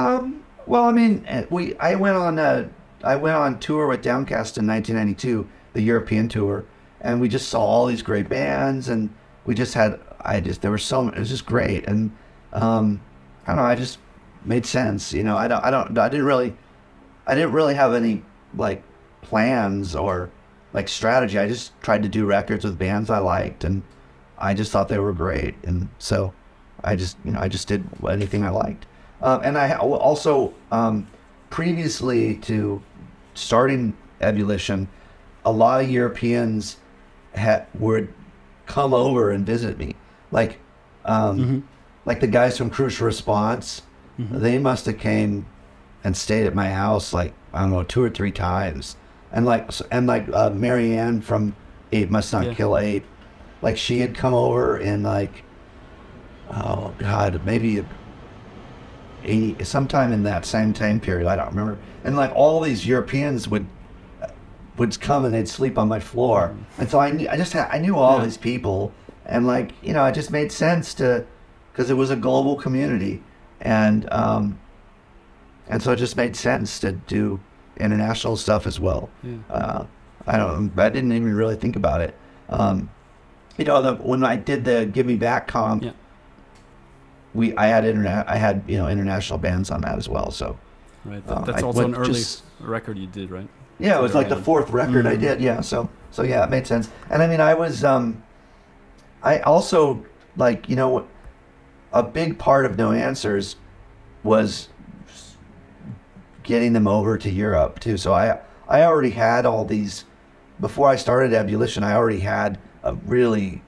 [0.00, 2.68] Um, well, I mean, eh, we I went on uh,
[3.02, 6.64] I went on tour with Downcast in 1992, the European tour,
[7.00, 9.10] and we just saw all these great bands, and
[9.46, 12.14] we just had I just there were so it was just great, and
[12.52, 13.00] um,
[13.46, 13.98] I don't know, I just
[14.44, 15.36] made sense, you know.
[15.36, 16.54] I don't I don't I didn't really
[17.26, 18.22] I didn't really have any
[18.54, 18.82] like
[19.22, 20.30] plans or
[20.72, 21.38] like strategy.
[21.38, 23.82] I just tried to do records with bands I liked, and
[24.38, 26.34] I just thought they were great, and so
[26.84, 28.86] I just you know I just did anything I liked.
[29.22, 31.06] Um, and I also um,
[31.50, 32.82] previously to
[33.40, 34.88] starting Ebullition,
[35.44, 36.76] a lot of Europeans
[37.34, 38.12] had would
[38.66, 39.96] come over and visit me,
[40.30, 40.58] like
[41.04, 41.66] um,
[42.04, 43.82] like the guys from Crucial Response.
[44.18, 45.46] They must have came
[46.04, 48.96] and stayed at my house like I don't know two or three times,
[49.32, 51.56] and like and like uh, Marianne from
[51.92, 52.54] Ape Must Not Yeah.
[52.54, 53.06] Kill Ape,
[53.62, 55.44] like she had come over and like
[56.52, 57.82] oh god maybe
[59.24, 63.48] 80 sometime in that same time period i don't remember and like all these europeans
[63.48, 63.66] would
[64.76, 67.68] would come and they'd sleep on my floor and so i knew i just had,
[67.70, 68.24] i knew all Yeah.
[68.24, 68.92] these people
[69.26, 71.24] and like you know it just made sense to
[71.72, 73.22] because it was a global community
[73.60, 74.58] and um
[75.68, 77.40] and so it just made sense to do
[77.78, 79.36] international stuff as well Yeah.
[79.50, 79.84] uh,
[80.26, 80.78] I don't.
[80.78, 82.14] I didn't even really think about it.
[82.50, 82.90] Um,
[83.56, 85.92] you know, the, when I did the Give Me Back comp, Yeah.
[87.34, 88.28] We I had internet.
[88.28, 90.30] I had you know international bands on that as well.
[90.30, 90.58] So
[91.04, 93.48] Right, that, that's I also an early just- record you did, right?
[93.78, 95.20] yeah, it was like the fourth record I Mhm.
[95.20, 95.40] did.
[95.40, 96.90] Yeah, so so yeah, it made sense.
[97.08, 98.22] And I mean, I was um,
[99.22, 100.04] I also
[100.36, 101.06] like you know,
[101.92, 103.56] a big part of No Answers
[104.22, 104.68] was
[106.42, 107.96] getting them over to Europe too.
[107.96, 108.38] So I
[108.68, 110.04] I already had all these
[110.60, 111.82] before I started Ebullition.
[111.84, 113.62] I already had a really,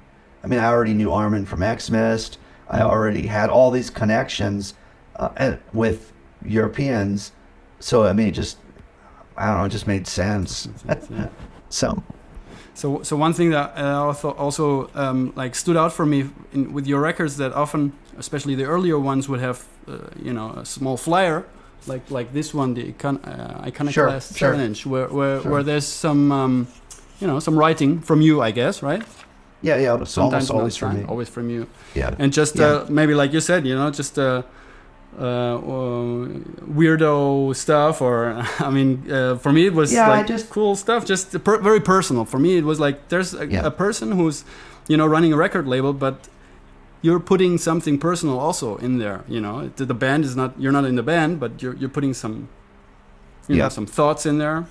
[0.44, 2.36] I mean, I already knew Armin from Xmist.
[2.72, 4.74] I already had all these connections
[5.16, 6.12] uh, with
[6.44, 7.32] Europeans.
[7.80, 8.56] So I mean, it just
[9.36, 10.68] I don't know, it just made sense.
[11.68, 12.02] So
[12.74, 16.72] So, so one thing that uh, also, also um, like stood out for me in,
[16.74, 19.58] with your records that often, especially the earlier ones, would have
[19.88, 21.44] uh, you know a small flyer,
[21.86, 24.60] like like this one, the icon, uh, Iconoclast Sure, sure.
[24.64, 25.50] inch, where where, Sure.
[25.50, 26.66] where there's some um,
[27.20, 29.02] you know some writing from you, I guess, right?
[29.62, 32.66] Yeah, yeah, Sometimes almost not always from always from you, Yeah, and just Yeah.
[32.66, 34.18] uh, maybe like you said, you know, just.
[34.18, 34.42] Uh,
[35.20, 36.26] uh, uh,
[36.76, 41.04] weirdo stuff, or I mean, uh, for me it was Yeah, like just- cool stuff,
[41.04, 42.24] just per- very personal.
[42.24, 43.66] For me, it was like there's a, Yeah.
[43.66, 44.44] a person who's,
[44.88, 46.28] you know, running a record label, but
[47.02, 49.20] you're putting something personal also in there.
[49.28, 52.14] You know, the, band is not you're not in the band, but you're you're putting
[52.14, 52.48] some,
[53.48, 53.68] you know, Yeah.
[53.70, 54.64] some thoughts in there,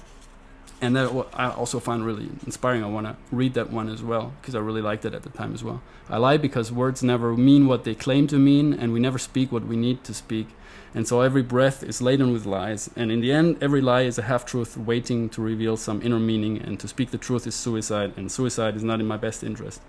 [0.81, 2.83] and that I also find really inspiring.
[2.83, 5.29] I want to read that one as well because I really liked it at the
[5.29, 5.81] time as well.
[6.09, 9.51] I lie because words never mean what they claim to mean, and we never speak
[9.51, 10.47] what we need to speak.
[10.93, 14.17] And so every breath is laden with lies, and in the end, every lie is
[14.17, 16.57] a half truth waiting to reveal some inner meaning.
[16.57, 19.81] And to speak the truth is suicide, and suicide is not in my best interest.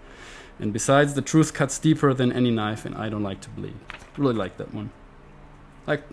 [0.61, 3.74] And besides, the truth cuts deeper than any knife, and I don't like to bleed.
[4.16, 4.90] Really like that one.
[5.87, 6.05] Like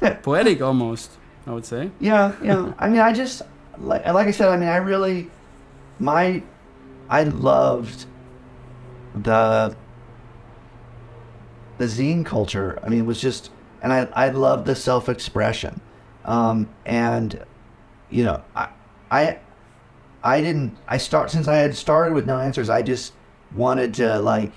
[0.22, 1.10] poetic almost,
[1.46, 1.90] I would say.
[2.00, 2.72] Yeah, yeah.
[2.78, 3.42] I mean, I just
[3.80, 4.48] like like I said.
[4.48, 5.30] I mean, I really
[5.98, 6.42] my
[7.08, 8.06] I loved
[9.14, 9.76] the
[11.78, 12.78] the zine culture.
[12.82, 13.50] I mean, it was just,
[13.82, 15.80] and I I loved the self expression,
[16.24, 17.44] um, and
[18.10, 18.68] you know, I
[19.10, 19.38] I
[20.22, 20.76] I didn't.
[20.86, 22.68] I start since I had started with no answers.
[22.68, 23.12] I just
[23.54, 24.52] wanted to like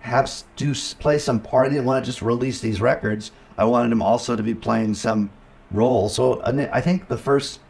[0.00, 1.66] have do play some part.
[1.66, 3.32] I didn't want to just release these records.
[3.58, 5.30] I wanted them also to be playing some
[5.70, 6.08] role.
[6.08, 7.60] So I think the first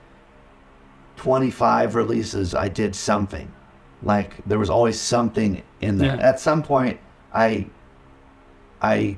[1.16, 3.50] twenty five releases, I did something.
[4.02, 6.16] Like there was always something in there.
[6.16, 6.22] Yeah.
[6.28, 7.00] At some point,
[7.34, 7.66] I
[8.82, 9.16] I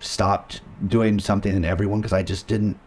[0.00, 2.78] stopped doing something in everyone because I just didn't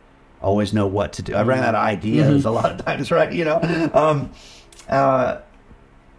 [0.42, 1.36] always know what to do.
[1.36, 3.32] I ran out of ideas a lot of times, right?
[3.32, 3.90] You know.
[3.94, 4.32] Um,
[4.90, 5.38] uh,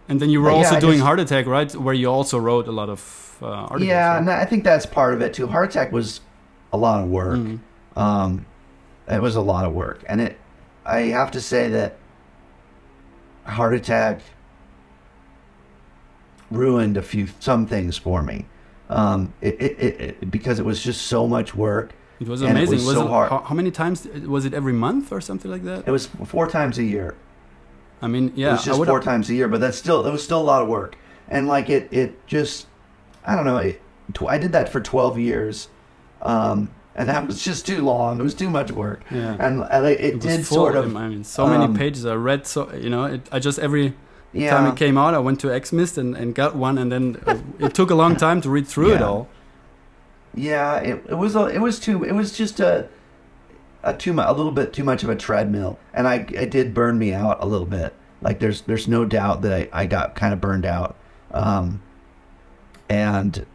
[0.07, 1.75] And then you were But yeah, also doing just- Heart Attack, right?
[1.75, 3.83] Where you also wrote a lot of uh, articles.
[3.83, 4.17] yeah, right?
[4.19, 5.47] and I think that's part of it too.
[5.47, 6.21] Heart attack was
[6.71, 7.37] a lot of work.
[7.37, 7.59] Mhm.
[7.95, 8.45] Um,
[9.09, 10.37] it was a lot of work, and it.
[10.85, 11.97] I have to say that
[13.45, 14.21] heart attack
[16.51, 18.45] ruined a few some things for me.
[18.89, 22.69] Um, it, it, it, because it was just so much work, It was And it
[22.69, 23.29] was was so it, hard.
[23.31, 25.87] How, how many times was it every month or something like that?
[25.87, 27.15] It was four times a year.
[28.01, 30.23] I mean, yeah, it was just four times a year, but that's still it was
[30.23, 30.97] still a lot of work.
[31.27, 32.67] And like it, it just
[33.25, 33.57] I don't know.
[33.57, 33.81] It,
[34.13, 35.69] tw- I did that for twelve years,
[36.21, 38.19] um, and that was just too long.
[38.19, 39.01] It was too much work.
[39.11, 39.35] Yeah.
[39.39, 40.57] And, and it, it, It did full.
[40.57, 40.95] sort of.
[40.95, 42.05] I mean, so many um, pages.
[42.05, 43.05] I read so you know.
[43.05, 43.93] It, I just every
[44.33, 44.51] Yeah.
[44.51, 47.37] time it came out, I went to Xmist and, and got one, and then uh,
[47.59, 49.27] it took a long time to read through it all.
[50.33, 52.87] Yeah, it, it was a, it was too it was just a
[53.83, 56.97] a too a little bit too much of a treadmill, and I it did burn
[56.97, 57.93] me out a little bit.
[58.21, 60.95] Like there's there's no doubt that I, I got kind of burned out,
[61.31, 61.81] um,
[62.89, 63.45] and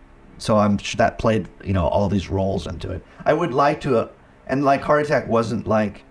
[0.40, 3.04] so I'm that played you know all these roles into it.
[3.24, 4.08] I would like to, uh,
[4.46, 6.04] and like Heart Attack wasn't like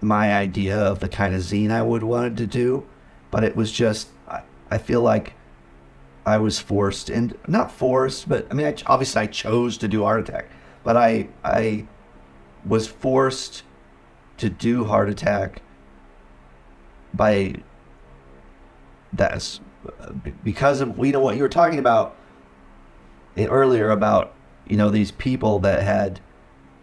[0.00, 2.86] my idea of the kind of zine I would wanted to do,
[3.30, 5.32] but it was just I, I feel like
[6.26, 10.02] I was forced and not forced, but I mean, I, obviously I chose to do
[10.02, 10.50] Heart Attack,
[10.84, 11.86] but I I
[12.66, 13.62] was forced
[14.36, 15.62] to do Heart Attack
[17.14, 17.54] by
[19.14, 19.60] that's
[20.44, 22.17] because of you know what you were talking about
[23.46, 24.34] earlier about
[24.66, 26.20] you know these people that had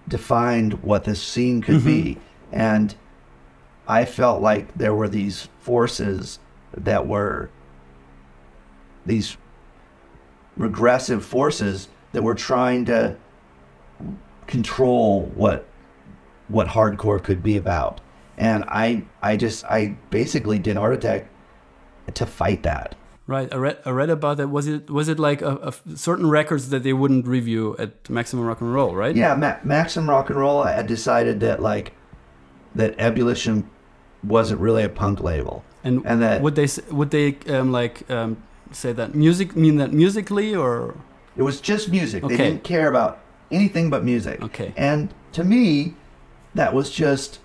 [0.07, 2.19] defined what this scene could be mm-hmm.
[2.51, 2.95] and
[3.87, 6.39] I felt like there were these forces
[6.75, 7.49] that were
[9.05, 9.37] these
[10.57, 13.17] regressive forces that were trying to
[14.47, 15.67] control what
[16.47, 18.01] what hardcore could be about.
[18.37, 21.27] And I I just I basically did Heart Attack
[22.13, 22.95] to fight that.
[23.27, 23.51] Right.
[23.51, 23.79] I read.
[23.85, 24.49] I read about that.
[24.49, 28.45] Was it was it like a, a certain records that they wouldn't review at Maximum
[28.45, 29.15] Rock and Roll, right?
[29.15, 31.93] Yeah, Ma- Maxim Rock and Roll I had decided that like
[32.75, 33.67] that Ebullition
[34.23, 35.63] wasn't really a punk label.
[35.83, 38.37] And, And that- would they would they um, like um,
[38.71, 40.95] say that music mean that musically or
[41.35, 42.23] It was just music.
[42.27, 44.41] They didn't care about anything but music.
[44.43, 44.71] Okay.
[44.77, 45.95] And to me,
[46.53, 47.39] that was just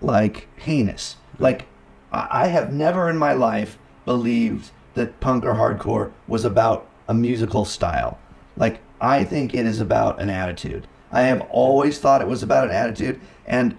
[0.00, 1.16] like heinous.
[1.40, 1.66] Like
[2.12, 7.64] I have never in my life believed that punk or hardcore was about a musical
[7.64, 8.18] style.
[8.56, 10.86] Like I think it is about an attitude.
[11.10, 13.76] I have always thought it was about an attitude and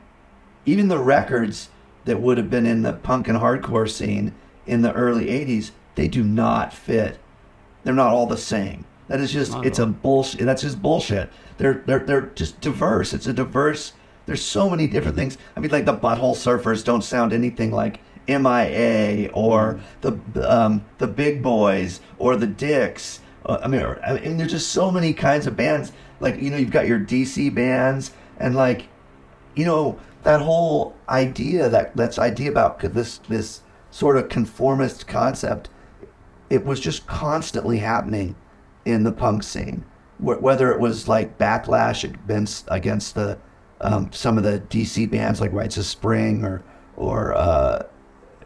[0.65, 1.69] even the records
[2.05, 4.33] that would have been in the punk and hardcore scene
[4.65, 7.19] in the early 80s, they do not fit
[7.85, 8.83] they're not all the same.
[9.07, 10.41] That is just, it's a bullshit.
[10.41, 11.29] That's just bullshit.
[11.57, 13.13] They're they're they're just diverse.
[13.13, 13.93] It's a diverse.
[14.25, 15.38] There's so many different things.
[15.55, 21.07] I mean, like the Butthole Surfers don't sound anything like MIA or the um, the
[21.07, 23.19] Big Boys or the Dicks.
[23.45, 25.91] Uh, I mean, or- I mean, there's just so many kinds of bands.
[26.19, 28.88] Like you know, you've got your DC bands and like
[29.55, 33.61] you know that whole idea that that's idea about this this
[33.91, 35.69] sort of conformist concept
[36.49, 38.35] it was just constantly happening
[38.83, 39.85] in the punk scene
[40.17, 43.38] Wh- whether it was like backlash against against the
[43.81, 46.61] um, some of the DC bands like Rites of Spring or
[46.97, 47.83] or uh,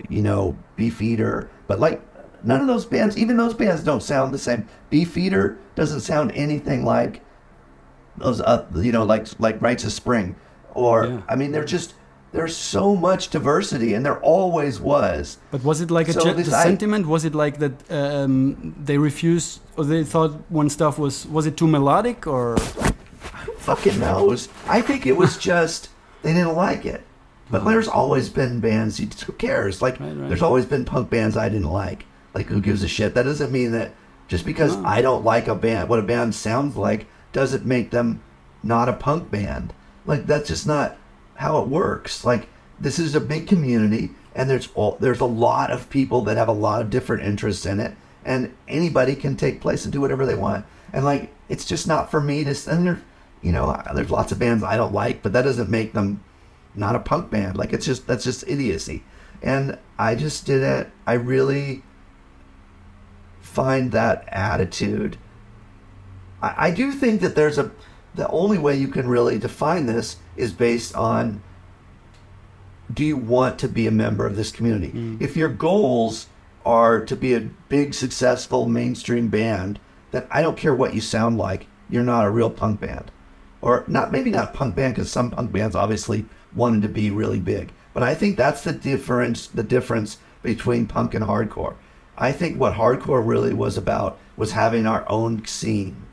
[0.07, 2.01] you know Beefeater but like
[2.43, 6.85] none of those bands even those bands don't sound the same Beefeater doesn't sound anything
[6.85, 7.21] like
[8.17, 10.35] those uh, you know like like Rites of Spring
[10.73, 11.21] or Yeah.
[11.29, 11.95] I mean they're just
[12.31, 16.55] there's so much diversity and there always was But was it like a ge- the
[16.55, 17.07] I- sentiment?
[17.07, 21.57] Was it like that um, they refused or they thought when stuff was was it
[21.57, 22.57] too melodic or
[23.57, 24.47] fucking knows.
[24.67, 25.89] I think it was just
[26.21, 27.01] they didn't like it.
[27.51, 28.99] But there's always been bands.
[28.99, 29.81] you- Who cares?
[29.81, 30.27] Like Right, right.
[30.29, 32.05] there's always been punk bands I didn't like.
[32.33, 33.15] Like who gives a shit?
[33.15, 33.91] That doesn't mean that
[34.27, 34.85] just because No.
[34.85, 38.21] I don't like a band, what a band sounds like, doesn't make them
[38.61, 39.73] not a punk band.
[40.05, 40.97] Like that's just not
[41.35, 42.23] how it works.
[42.23, 42.47] Like
[42.79, 46.47] this is a big community, and there's all, there's a lot of people that have
[46.47, 50.25] a lot of different interests in it, and anybody can take place and do whatever
[50.25, 50.65] they want.
[50.93, 52.55] And like it's just not for me to.
[52.69, 53.01] And there,
[53.41, 56.21] you know, there's lots of bands I don't like, but that doesn't make them
[56.79, 57.57] not a punk band.
[57.57, 59.03] Like it's just that's just idiocy.
[59.41, 60.91] And I just didn't.
[61.05, 61.83] I really
[63.41, 65.17] find that attitude.
[66.41, 67.71] I, I do think that there's a.
[68.15, 71.43] The only way you can really define this is based on.
[72.91, 74.91] Do you want to be a member of this community?
[74.91, 75.21] Mm.
[75.21, 76.27] If your goals
[76.65, 81.37] are to be a big, successful mainstream band, then I don't care what you sound
[81.37, 81.67] like.
[81.87, 83.11] You're not a real punk band
[83.61, 86.25] or not maybe not punk band because some punk bands obviously
[86.55, 87.71] wanted to be really big.
[87.93, 91.75] But i think that's the difference the difference between punk and hardcore.
[92.17, 96.05] I think what hardcore really was about was having our own scene.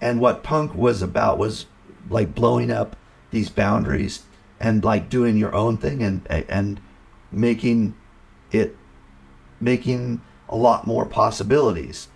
[0.00, 1.66] And what punk was about was
[2.08, 2.96] like blowing up
[3.30, 4.24] these boundaries
[4.58, 6.80] and like doing your own thing and and
[7.30, 7.94] making
[8.50, 8.76] it
[9.60, 12.08] making a lot more possibilities.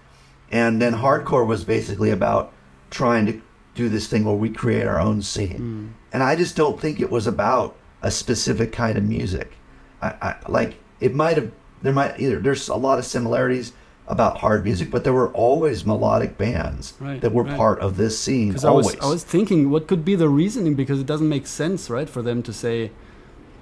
[0.50, 2.52] And then hardcore was basically about
[2.90, 3.40] trying to
[3.74, 5.94] do this thing where we create our own scene.
[5.98, 6.03] Mm.
[6.14, 9.52] And I just don't think it was about a specific kind of music.
[10.00, 11.50] I, I like it might have
[11.82, 13.72] there might either there's a lot of similarities
[14.06, 17.56] about hard music, but there were always melodic bands Right, that were right.
[17.56, 18.48] part of this scene.
[18.48, 18.86] Because I Always.
[18.86, 20.74] was I was thinking, what could be the reasoning?
[20.74, 22.92] Because it doesn't make sense, right, for them to say.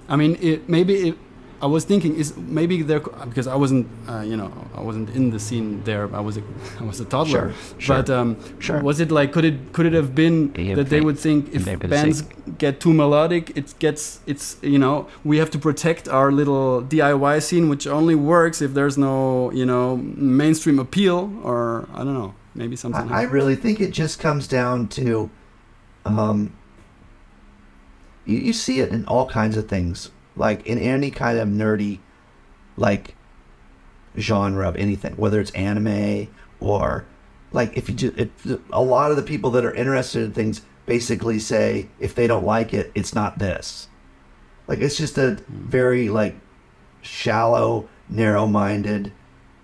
[0.08, 1.18] I mean, it, maybe it,
[1.62, 5.30] I was thinking is maybe there because I wasn't, uh, you know, I wasn't in
[5.30, 6.12] the scene there.
[6.14, 6.42] I was a,
[6.80, 7.52] I was a toddler.
[7.52, 8.82] Sure, sure, But um, sure.
[8.82, 12.24] was it like could it could it have been that they would think if bands
[12.58, 17.40] get too melodic, it gets it's you know we have to protect our little DIY
[17.42, 22.34] scene, which only works if there's no you know mainstream appeal or I don't know
[22.54, 23.10] maybe something.
[23.10, 25.30] I, I really think it just comes down to,
[26.04, 26.52] um,
[28.24, 32.00] you, you see it in all kinds of things, like in any kind of nerdy,
[32.76, 33.14] like
[34.18, 36.28] genre of anything, whether it's anime
[36.60, 37.06] or
[37.52, 41.38] like if you do, a lot of the people that are interested in things basically
[41.38, 43.88] say if they don't like it, it's not this.
[44.66, 46.36] Like it's just a very like
[47.02, 49.12] shallow, narrow-minded,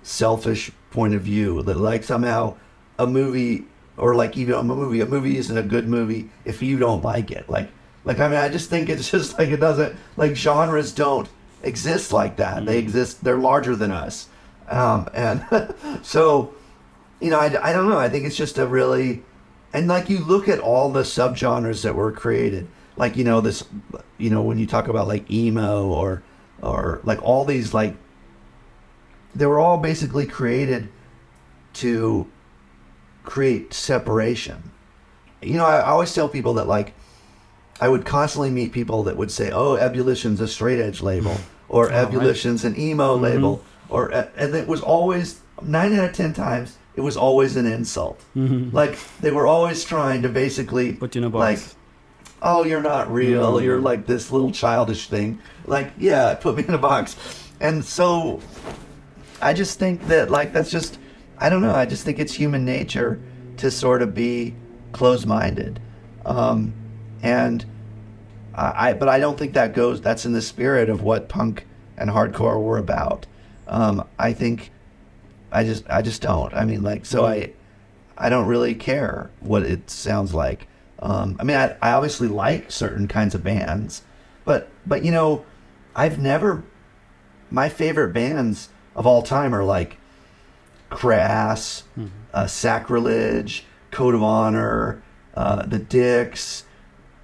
[0.02, 2.56] selfish point of view that like somehow
[2.98, 3.64] a movie
[3.96, 7.30] or like even a movie, a movie isn't a good movie if you don't like
[7.30, 7.48] it.
[7.48, 7.70] Like
[8.08, 11.28] like I mean I just think it's just like it doesn't like genres don't
[11.62, 12.66] exist like that.
[12.66, 14.28] They exist they're larger than us.
[14.68, 15.46] Um and
[16.02, 16.54] so
[17.20, 17.98] you know, I, I don't know.
[17.98, 19.22] I think it's just a really,
[19.72, 23.64] and like you look at all the subgenres that were created, like you know this,
[24.18, 26.22] you know when you talk about like emo or
[26.62, 27.96] or like all these like,
[29.34, 30.88] they were all basically created
[31.74, 32.30] to
[33.24, 34.70] create separation.
[35.42, 36.94] You know, I, I always tell people that like,
[37.80, 41.36] I would constantly meet people that would say, "Oh, Ebullition's a straight edge label,"
[41.68, 42.08] or Oh, right.
[42.08, 47.00] "Ebullition's an emo label," or and it was always nine out of ten times it
[47.02, 48.20] was always an insult.
[48.34, 51.60] Like they were always trying to basically Put you in a like,
[52.42, 53.52] oh, you're not real.
[53.54, 53.62] Mhm.
[53.62, 55.38] You're like this little childish thing.
[55.66, 57.14] Like, yeah, put me in a box.
[57.60, 58.40] And so,
[59.40, 60.98] I just think that like that's just,
[61.38, 61.74] I don't know.
[61.74, 63.20] I just think it's human nature
[63.58, 64.54] to sort of be
[64.90, 65.78] closed-minded,
[66.26, 66.72] um,
[67.22, 67.64] and
[68.54, 68.92] I, I.
[68.94, 70.00] But I don't think that goes.
[70.00, 71.66] That's in the spirit of what punk
[71.96, 73.26] and hardcore were about.
[73.66, 74.72] Um, I think.
[75.50, 76.52] I just, I just don't.
[76.52, 77.52] I mean, like, so I,
[78.18, 80.68] I don't really care what it sounds like.
[80.98, 84.02] Um, I mean, I, I obviously like certain kinds of bands,
[84.44, 85.44] but but you know,
[85.94, 86.64] I've never.
[87.50, 89.96] My favorite bands of all time are like
[90.90, 91.84] Crass,
[92.34, 95.02] uh, Sacrilege, Code of Honor,
[95.34, 96.64] uh, the Dicks.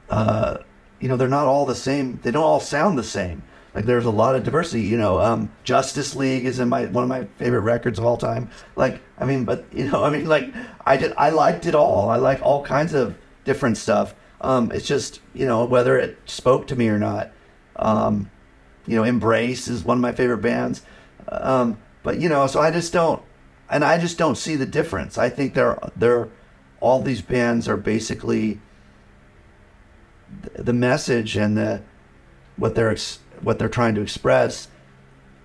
[0.09, 0.59] Uh,
[1.01, 2.19] you know, they're not all the same.
[2.23, 3.43] They don't all sound the same.
[3.75, 4.83] Like there's a lot of diversity.
[4.83, 8.17] You know, um, Justice League is in my one of my favorite records of all
[8.17, 8.49] time.
[8.77, 10.55] Like, I mean, but you know, I mean, like
[10.87, 12.09] I did, I liked it all.
[12.09, 14.15] I like all kinds of different stuff.
[14.41, 17.33] Um, it's just you know whether it spoke to me or not.
[17.77, 18.31] Um,
[18.87, 20.83] you know, Embrace is one of my favorite bands.
[21.29, 23.23] Um, but you know, so I just don't,
[23.71, 25.19] and I just don't see the difference.
[25.19, 26.29] I think they're they're
[26.81, 28.61] all these bands are basically
[30.55, 31.83] the message and the
[32.57, 32.97] what they're
[33.41, 34.69] what they're trying to express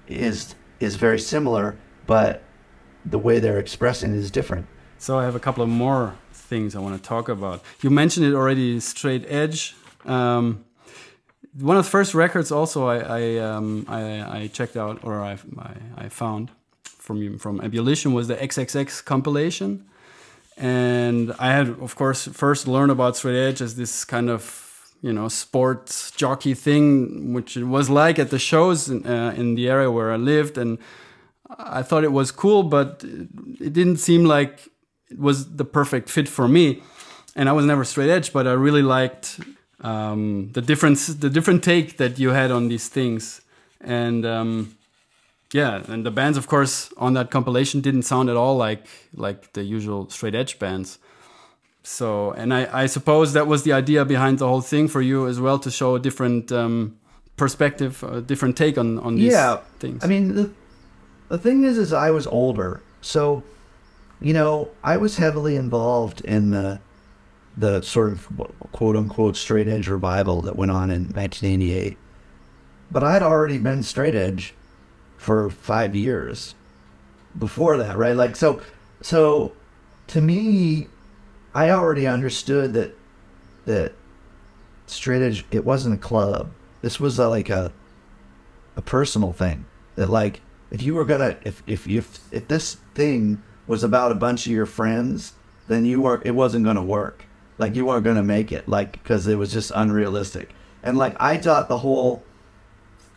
[0.08, 1.78] is is very similar,
[2.08, 2.44] but
[3.06, 4.68] the way they're expressing it is different.
[4.98, 7.64] So I have a couple of more things I want to talk about.
[7.82, 9.76] You mentioned it already, Straight Edge.
[10.06, 10.66] Um,
[11.60, 15.38] one of the first records also I I, um, I, I checked out or I,
[15.58, 15.74] I,
[16.06, 16.52] I found
[16.84, 19.86] from from Ebullition was the XXX compilation,
[20.58, 24.69] and I had of course first learned about Straight Edge as this kind of
[25.02, 29.56] you know sports jockey thing, which it was like at the shows in, uh, in
[29.56, 30.78] the area where I lived, and
[31.58, 34.68] I thought it was cool, but it didn't seem like
[35.10, 36.82] it was the perfect fit for me.
[37.36, 39.40] And I was never straight edge, but I really liked
[39.82, 43.42] um, the difference, the different take that you had on these things.
[43.82, 44.78] And um,
[45.54, 49.54] yeah, and the bands, of course, on that compilation didn't sound at all like like
[49.54, 51.00] the usual straight edge bands.
[51.84, 55.28] So, and I, I suppose that was the idea behind the whole thing for you
[55.28, 56.98] as well to show a different um,
[57.38, 60.04] perspective, a different take on on these yeah, things.
[60.04, 60.52] I mean, the
[61.30, 63.44] the thing is, is I was older, so
[64.22, 66.80] you know, I was heavily involved in the
[67.58, 68.28] the sort of
[68.72, 71.98] quote unquote straight edge revival that went on in 1988.
[72.92, 74.54] But I'd already been straight edge
[75.18, 76.56] for five years
[77.38, 78.16] before that, right?
[78.16, 78.62] Like, so,
[79.02, 79.52] so
[80.08, 80.88] to me,
[81.54, 82.96] I already understood that
[83.66, 83.94] that
[84.88, 86.52] straight edge it wasn't a club.
[86.82, 87.72] This was a, like a
[88.76, 90.42] a personal thing that like
[90.72, 94.52] if you were gonna if if if if this thing was about a bunch of
[94.52, 95.34] your friends
[95.68, 97.26] then you weren't it wasn't gonna work
[97.60, 100.50] like you weren't gonna make it, like because it was just unrealistic.
[100.82, 102.24] And like I thought the whole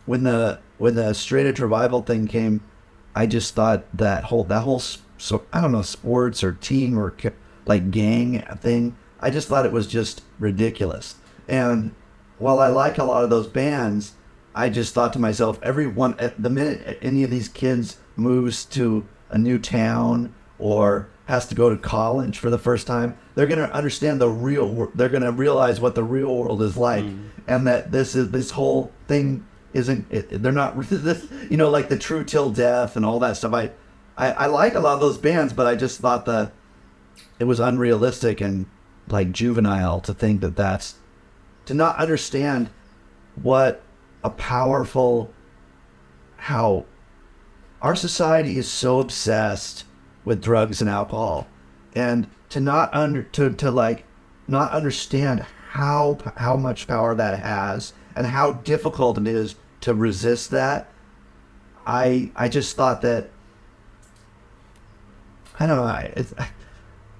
[0.05, 2.61] when the when the straight edge revival thing came,
[3.15, 4.81] I just thought that whole that whole
[5.17, 7.09] so I don't know sports or team or
[7.65, 8.95] like gang thing.
[9.19, 11.15] I just thought it was just ridiculous.
[11.47, 11.93] And
[12.37, 14.13] while I like a lot of those bands,
[14.55, 18.65] I just thought to myself, every one at the minute any of these kids moves
[18.65, 23.47] to a new town or has to go to college for the first time, they're
[23.47, 24.67] going to understand the real.
[24.67, 27.29] wor- They're going to realize what the real world is like, mm.
[27.47, 30.05] and that this is this whole thing isn't.
[30.09, 30.75] It, they're not.
[30.89, 33.53] This, you know, like the True Till Death and all that stuff.
[33.53, 33.71] I,
[34.17, 36.51] I, I like a lot of those bands, but I just thought that
[37.39, 38.65] it was unrealistic and
[39.07, 40.95] like juvenile to think that that's
[41.65, 42.69] to not understand
[43.41, 43.81] what
[44.23, 45.31] a powerful
[46.37, 46.85] how
[47.81, 49.83] our society is so obsessed
[50.23, 51.47] with drugs and alcohol.
[51.93, 54.05] And to not under to, to like
[54.47, 60.51] not understand how how much power that has and how difficult it is to resist
[60.51, 60.87] that
[61.85, 63.31] i i just thought that
[65.59, 66.13] i don't know i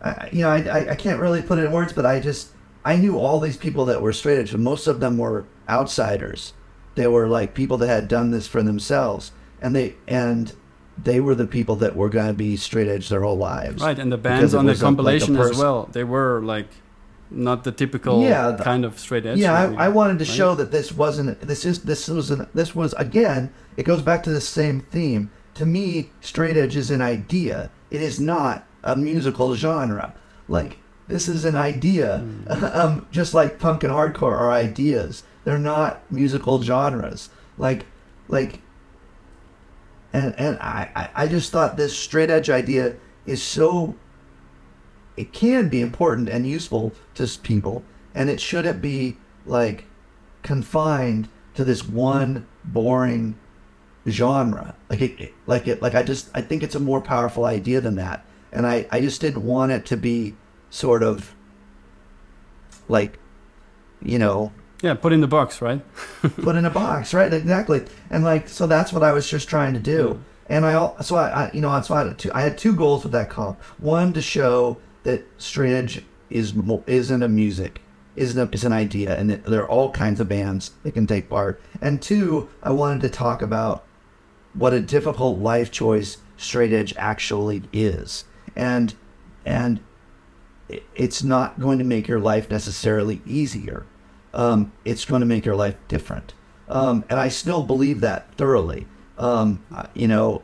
[0.03, 2.49] I, you know I, I i can't really put it in words but i just
[2.83, 6.53] i knew all these people that were straight edge and most of them were outsiders
[6.95, 9.31] they were like people that had done this for themselves
[9.61, 10.53] and they and
[11.01, 13.97] they were the people that were going to be straight edge their whole lives Right,
[13.97, 16.67] and the bands on the a- like a compilation as well, they were like
[17.31, 19.39] not the typical Yeah, the- kind of straight edge.
[19.39, 20.33] yeah maybe, I, I wanted to right?
[20.37, 24.21] show that this wasn't this is this was an, this was again it goes back
[24.23, 28.95] to the same theme to me straight edge is an idea it is not a
[28.95, 30.13] musical genre.
[30.47, 30.77] Like
[31.07, 32.19] this is an idea.
[32.19, 32.63] Hmm.
[32.65, 35.23] um, just like punk and hardcore are ideas.
[35.43, 37.29] They're not musical genres.
[37.57, 37.85] Like
[38.27, 38.61] like
[40.11, 43.95] and and I, I just thought this straight edge idea is so
[45.17, 47.83] it can be important and useful to people
[48.15, 49.85] and it shouldn't be like
[50.41, 53.35] confined to this one boring
[54.07, 54.75] genre.
[54.89, 57.95] Like it- like it like i just i think it's a more powerful idea than
[57.95, 60.35] that and i i just didn't want it to be
[60.69, 61.35] sort of
[62.87, 63.19] like
[64.01, 64.51] you know
[64.81, 65.81] Yeah, put in the box, right?
[66.41, 67.33] put in a box, right?
[67.33, 67.85] Exactly.
[68.09, 70.19] And like, so that's what I was just trying to do.
[70.49, 73.03] And I, so I, I you know, so I had two, I had two goals
[73.03, 73.61] with that comp.
[73.79, 76.53] One to show that straight edge is
[76.85, 77.79] isn't a music,
[78.17, 81.07] isn't a, is an idea, and that there are all kinds of bands that can
[81.07, 81.61] take part.
[81.81, 83.85] And two, I wanted to talk about
[84.53, 88.25] what a difficult life choice straight edge actually is,
[88.55, 88.95] and
[89.45, 89.79] and
[90.95, 93.85] it's not going to make your life necessarily easier.
[94.33, 96.33] Um, it's going to make your life different.
[96.67, 98.87] Um, and I still believe that thoroughly.
[99.17, 100.41] Um, you know,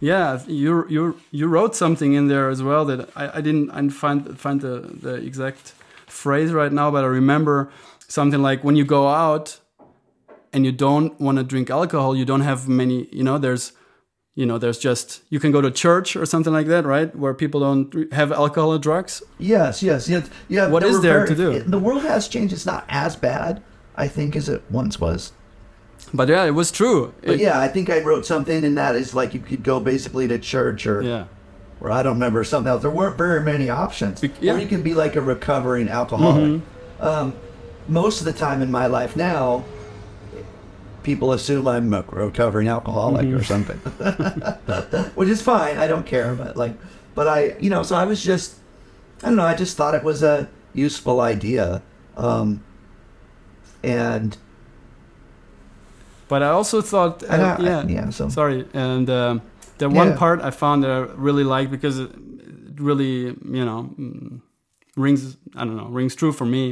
[0.00, 3.88] Yeah, you you you wrote something in there as well that I, I didn't I
[3.88, 5.74] find find the the exact
[6.06, 7.70] phrase right now, but I remember
[8.06, 9.60] something like when you go out
[10.52, 13.08] and you don't want to drink alcohol, you don't have many.
[13.12, 13.72] You know, there's
[14.38, 17.10] you know there's just you can go to church or something like that, right?
[17.22, 19.20] Where people don't have alcohol or drugs.
[19.38, 20.30] yes, yes, yes.
[20.46, 20.68] Yeah.
[20.68, 21.50] What there is there to do?
[21.50, 22.52] it- the world has changed.
[22.54, 23.60] It's not as bad,
[23.96, 25.32] I think, as it once was.
[26.14, 27.12] But yeah, it was true.
[27.22, 29.80] But It- yeah, I think I wrote something in that is like you could go
[29.80, 31.24] basically to church or yeah.
[31.80, 32.82] or I don't remember something else.
[32.82, 34.20] There weren't very many options.
[34.20, 34.52] Bec- yeah.
[34.52, 34.58] Mm-hmm.
[34.58, 36.62] Or you can be like a recovering alcoholic.
[37.00, 37.34] Um,
[37.88, 39.64] most of the time in my life now,
[41.08, 43.38] people assume I'm a recovering alcoholic Mm-hmm.
[43.40, 43.78] or something,
[45.18, 45.78] which is fine.
[45.78, 46.34] I don't care.
[46.34, 46.74] But like,
[47.14, 48.56] but I, you know, so I was just,
[49.22, 49.44] I don't know.
[49.54, 51.82] I just thought it was a useful idea,
[52.16, 52.62] um,
[53.82, 54.36] and
[56.28, 58.66] But I also thought, uh, I- yeah, yeah, so- sorry.
[58.74, 59.40] And um
[59.78, 60.16] the one Yeah.
[60.24, 60.98] part I found that I
[61.28, 62.10] really liked because it
[62.88, 63.18] really,
[63.58, 63.80] you know,
[64.96, 65.36] rings.
[65.56, 66.64] I don't know, rings true for me.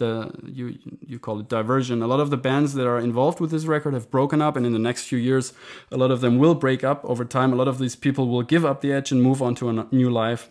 [0.00, 2.02] The you you call it diversion.
[2.02, 4.66] A lot of the bands that are involved with this record have broken up, and
[4.66, 5.52] in the next few years,
[5.92, 7.52] a lot of them will break up over time.
[7.52, 9.86] A lot of these people will give up the edge and move on to a
[9.92, 10.50] new life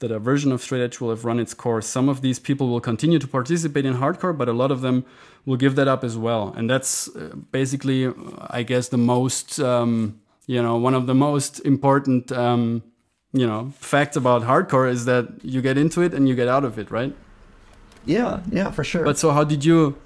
[0.00, 1.86] the diversion of straight edge will have run its course.
[1.86, 5.04] Some of these people will continue to participate in hardcore, but a lot of them
[5.46, 6.52] will give that up as well.
[6.56, 8.12] And that's uh, basically,
[8.48, 12.82] I guess, the most, um, you know, one of the most important, um,
[13.32, 16.64] you know, facts about hardcore is that you get into it and you get out
[16.64, 17.14] of it, right?
[18.06, 19.04] Yeah, yeah, for sure.
[19.04, 19.96] But so, how did you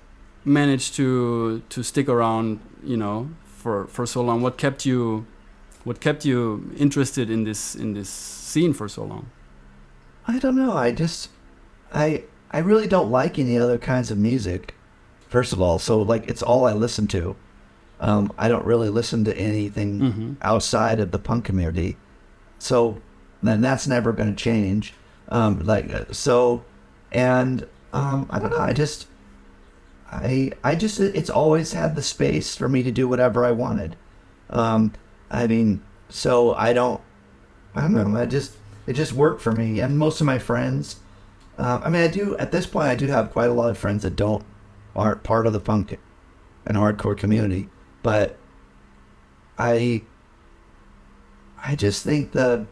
[0.44, 4.42] manage to to stick around, you know, for for so long?
[4.42, 5.26] What kept you,
[5.84, 9.26] what kept you interested in this in this scene for so long?
[10.26, 10.72] I don't know.
[10.76, 11.30] I just,
[11.92, 14.74] I, I really don't like any other kinds of music.
[15.28, 17.34] First of all, so like it's all I listen to.
[18.00, 20.36] Um, I don't really listen to anything Mhm.
[20.42, 21.96] outside of the punk community.
[22.58, 22.98] So
[23.42, 24.94] then that's never going to change.
[25.30, 26.62] Um, like uh, so,
[27.10, 28.60] and um, I don't know.
[28.60, 29.06] I just,
[30.10, 33.96] I, I just, it's always had the space for me to do whatever I wanted.
[34.50, 34.92] Um,
[35.30, 37.00] I mean, so I don't,
[37.74, 38.20] I don't know.
[38.20, 38.52] I just,
[38.86, 40.96] it just worked for me, and most of my friends.
[41.58, 42.88] Um, I mean, I do at this point.
[42.88, 44.44] I do have quite a lot of friends that don't
[44.96, 45.98] aren't part of the punk
[46.64, 47.68] and hardcore community,
[48.02, 48.36] but
[49.58, 50.02] I,
[51.62, 52.66] I just think the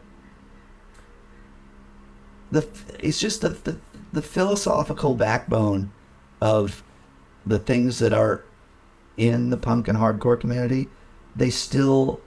[2.49, 2.67] the
[2.99, 3.77] it's just the, the
[4.17, 5.91] the philosophical backbone
[6.41, 6.83] of
[7.45, 8.43] the things that are
[9.15, 10.89] in the punk and hardcore community
[11.35, 12.19] they still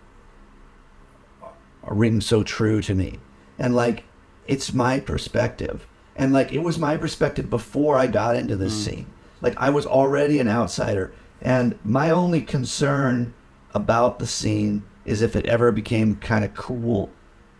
[1.83, 3.19] ring so true to me.
[3.59, 4.05] And like
[4.47, 5.85] it's my perspective.
[6.15, 8.85] And like it was my perspective before i got into this mm.
[8.85, 9.07] scene.
[9.41, 11.13] Like i was already an outsider.
[11.43, 13.35] And my only concern
[13.75, 17.11] about the scene is if it ever became kind of cool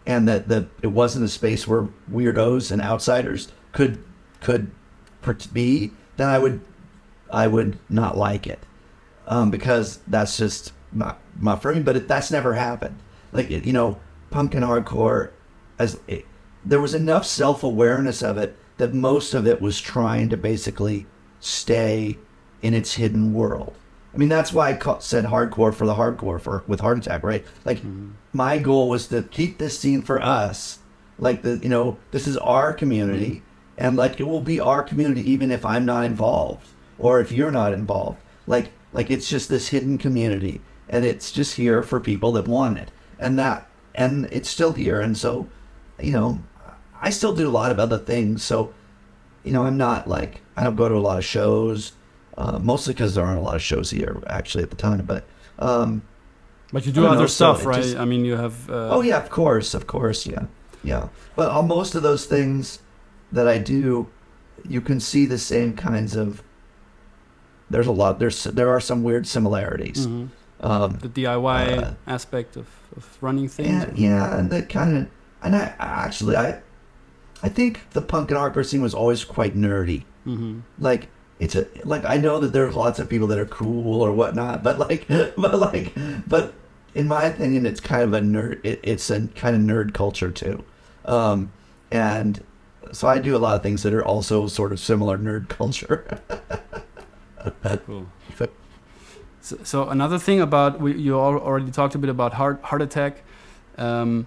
[0.07, 4.05] and that the it wasn't a space where weirdos and outsiders could
[4.41, 4.71] could
[5.53, 6.61] be, then I would
[7.31, 8.61] I would not like it
[9.27, 11.85] um, because that's just not my me.
[11.85, 12.99] But it, that's never happened.
[13.33, 13.99] Like you know,
[14.55, 15.31] and hardcore,
[15.79, 16.27] as it,
[16.65, 21.07] there was enough self awareness of it that most of it was trying to basically
[21.39, 22.19] stay
[22.63, 23.75] in its hidden world.
[24.13, 27.23] I mean, that's why I ca- said hardcore for the hardcore for with Heart Attack,
[27.23, 27.45] right?
[27.65, 27.81] Like,
[28.33, 30.81] my goal was to keep this scene for us.
[31.19, 33.43] Like the, you know, this is our community,
[33.81, 36.69] and like it will be our community even if I'm not involved
[36.99, 38.19] or if you're not involved.
[38.47, 42.77] Like, like it's just this hidden community, and it's just here for people that want
[42.79, 45.49] it, and that, and it's still here, and so,
[45.99, 46.41] you know,
[47.01, 48.43] I still do a lot of other things.
[48.43, 48.75] So,
[49.45, 51.93] you know, I'm not like I don't go to a lot of shows,
[52.37, 55.05] uh, mostly because there aren't a lot of shows here actually at the time.
[55.07, 55.25] But
[55.59, 56.03] um,
[56.73, 57.83] But you do other know, stuff, it right?
[57.83, 58.69] just- I mean, you have.
[58.69, 60.45] Uh, oh yeah, of course, of course, yeah,
[60.85, 61.09] yeah.
[61.37, 62.81] But on most of those things
[63.33, 64.09] that I do,
[64.69, 66.43] you can see the same kinds of.
[67.71, 68.19] There's a lot.
[68.19, 70.07] There's there are some weird similarities.
[70.07, 70.29] mhm.
[70.63, 72.67] Um, The DIY Uh, aspect of,
[72.97, 73.85] of running things.
[73.85, 75.07] and yeah, and that kind of,
[75.43, 76.61] and I actually I,
[77.43, 80.05] I think the punk and hardcore scene was always quite nerdy.
[80.25, 81.09] hmm like
[81.39, 84.63] it's a like I know that there's lots of people that are cool or whatnot,
[84.63, 85.07] but like
[85.39, 85.95] but like
[86.29, 86.53] but
[86.95, 88.59] in my opinion, it's kind of a nerd.
[88.65, 90.63] It, it's a kind of nerd culture too,
[91.07, 91.53] um,
[91.91, 92.43] and
[92.93, 96.21] so I do a lot of things that are also sort of similar nerd culture.
[97.87, 98.07] Cool.
[99.41, 102.83] So, so another thing about we, you al- already talked a bit about heart heart
[102.83, 103.23] attack.
[103.79, 104.27] Um,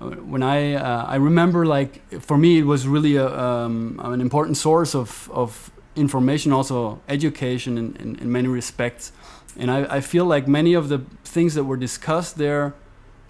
[0.00, 4.56] when I uh, I remember like for me it was really a, um, an important
[4.56, 9.12] source of of information, also education in, in, in many respects.
[9.56, 12.74] And I, I feel like many of the things that were discussed there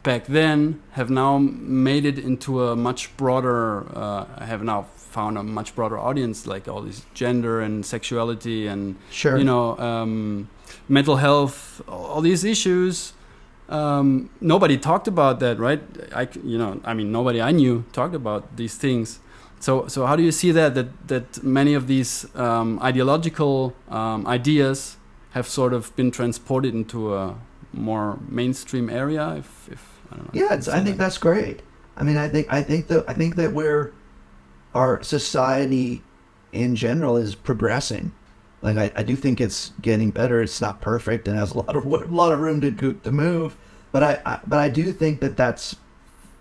[0.05, 3.85] back then have now made it into a much broader.
[3.97, 8.97] Uh, have now found a much broader audience, like all this gender and sexuality and
[9.11, 10.49] sure, you know, um,
[10.89, 13.15] mental health, all these issues.
[13.69, 15.81] Um, nobody talked about that, right?
[16.15, 19.21] I, you know, I mean, nobody I knew talked about these things.
[19.59, 20.75] So, so how do you see that?
[20.75, 24.99] That that many of these um, ideological um, ideas
[25.31, 27.37] have sort of been transported into a
[27.73, 29.37] more mainstream area.
[29.37, 29.93] If, if I don't know.
[30.33, 31.62] Yeah, it's, I think that's great.
[31.97, 33.93] I mean, I think I think that I think that we're
[34.75, 36.03] our society
[36.53, 38.12] in general is progressing.
[38.62, 40.43] Like I, I do think it's getting better.
[40.43, 43.57] It's not perfect and has a lot of a lot of room to to move,
[43.93, 45.77] but I, I but I do think that that's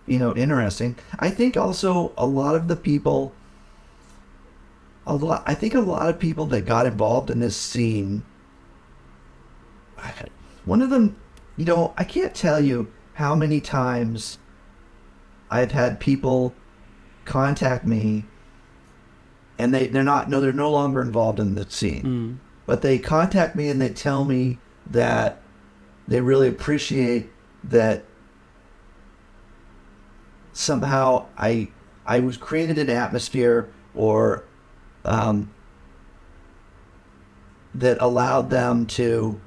[0.07, 0.95] you know interesting.
[1.19, 3.34] I think also a lot of the people.
[5.05, 8.24] A lot, I think a lot of people that got involved in this scene.
[10.63, 11.17] One of them,
[11.57, 14.38] you know, I can't tell you how many times
[15.49, 16.53] I've had people
[17.26, 18.26] contact me
[19.57, 22.03] and they, they're not no they're no longer involved in the scene.
[22.03, 22.38] Mm.
[22.66, 24.57] But they contact me and they tell me
[24.89, 25.41] that
[26.07, 27.30] they really appreciate
[27.64, 28.03] that
[30.53, 31.70] somehow I
[32.05, 34.43] I was created an atmosphere or
[35.05, 35.53] um,
[37.74, 39.39] that allowed them to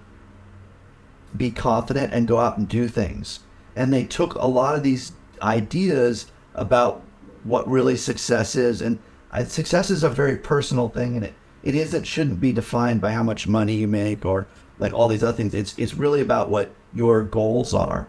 [1.37, 3.41] be confident and go out and do things.
[3.77, 5.13] And they took a lot of these
[5.43, 7.03] ideas about
[7.45, 8.81] what really success is.
[8.81, 8.99] And
[9.31, 13.13] I, success is a very personal thing, and it, it isn't shouldn't be defined by
[13.13, 14.47] how much money you make or
[14.79, 15.55] like all these other things.
[15.55, 18.09] It's it's really about what your goals are.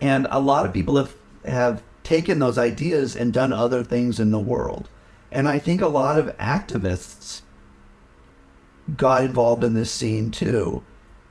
[0.00, 4.30] And a lot of people have have taken those ideas and done other things in
[4.30, 4.88] the world.
[5.30, 7.42] And I think a lot of activists
[8.96, 10.82] got involved in this scene too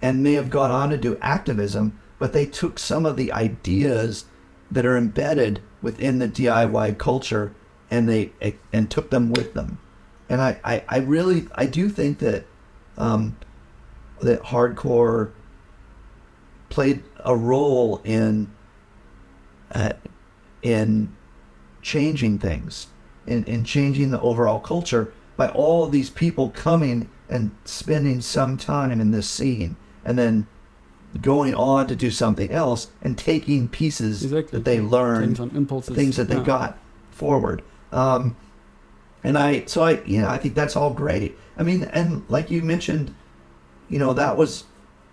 [0.02, 4.26] and may have gone on to do activism, but they took some of the ideas
[4.70, 7.54] that are embedded within the DIY culture
[7.90, 8.32] and they
[8.72, 9.80] and took them with them.
[10.28, 12.46] And I, I, I really I do think that
[12.98, 13.38] um,
[14.22, 15.32] that hardcore
[16.70, 18.52] played a role in
[19.72, 19.94] uh,
[20.62, 21.16] in
[21.82, 22.88] changing things,
[23.26, 28.58] in, in changing the overall culture by all of these people coming and spending some
[28.58, 30.48] time in this scene and then
[31.22, 34.58] going on to do something else and taking pieces Exactly.
[34.58, 36.44] that they learned, impulses, things that they yeah.
[36.44, 36.78] got
[37.12, 37.64] forward.
[37.92, 38.36] Um,
[39.24, 41.38] and I, so I, you know, I think that's all great.
[41.58, 43.14] I mean, and like you mentioned,
[43.90, 44.66] you know, that was,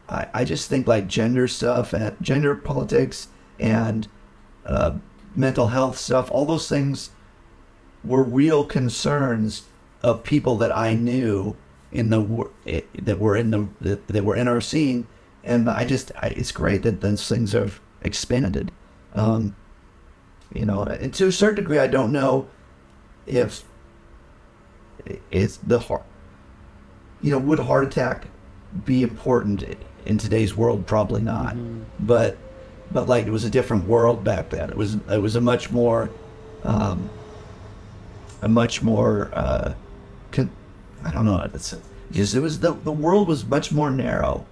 [0.09, 3.29] I, I just think like gender stuff and gender politics
[3.59, 4.07] and
[4.65, 4.97] uh,
[5.35, 7.11] mental health stuff, all those things
[8.05, 9.65] were real concerns
[10.03, 11.57] of people that I knew
[11.91, 15.07] in the eh, that were in the that were in our scene,
[15.47, 18.71] and I just I, it's great that those things have expanded.
[19.15, 19.57] Um,
[20.53, 22.49] you know, and to a certain degree, I don't know
[23.27, 23.65] if
[25.31, 26.05] it's the heart.
[27.23, 28.27] You know, would a heart attack
[28.85, 29.65] be important
[30.05, 30.87] in today's world?
[30.87, 31.57] Probably not.
[31.99, 32.37] But
[32.93, 34.71] but like it was a different world back then.
[34.71, 36.11] It was it was a much more
[36.65, 37.09] um,
[38.43, 39.75] a much more uh,
[40.33, 40.51] con-
[41.05, 41.49] I don't know.
[41.55, 41.73] It's
[42.13, 44.47] it was the the world was much more narrow,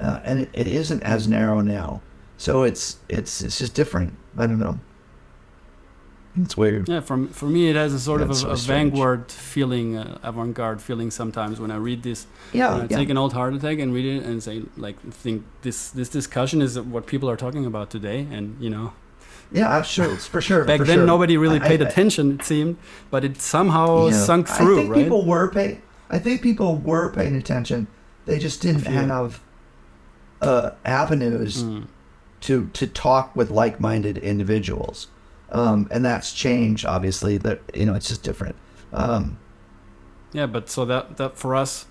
[0.00, 2.00] uh, and it, it isn't as narrow now.
[2.38, 4.14] So it's it's it's just different.
[4.36, 4.78] I don't know.
[6.38, 6.86] It's weird.
[6.86, 9.96] Yeah, for, for me, it has a sort Yeah, of a, so a vanguard feeling,
[9.96, 12.26] uh, avant garde feeling sometimes when I read this.
[12.52, 12.86] Yeah, I yeah.
[12.98, 16.60] take an old heart attack and read it and say, like, think this this discussion
[16.60, 18.92] is what people are talking about today, and you know,
[19.50, 20.14] Yeah, sure.
[20.16, 20.64] For sure.
[20.64, 21.06] back for then sure.
[21.06, 22.76] nobody really paid I- attention, it seemed,
[23.10, 24.12] but it somehow Yeah.
[24.12, 25.02] sunk I through, think right?
[25.04, 25.80] people were paying.
[26.10, 27.86] I think people were paying attention.
[28.26, 29.40] They just didn't have
[30.42, 31.86] uh, avenues Mm.
[32.42, 35.08] to to talk with like-minded individuals,
[35.50, 36.84] um, and that's changed.
[36.84, 38.56] Obviously, that you know it's just different.
[38.92, 39.38] Um,
[40.32, 41.86] Yeah, but so that that for us,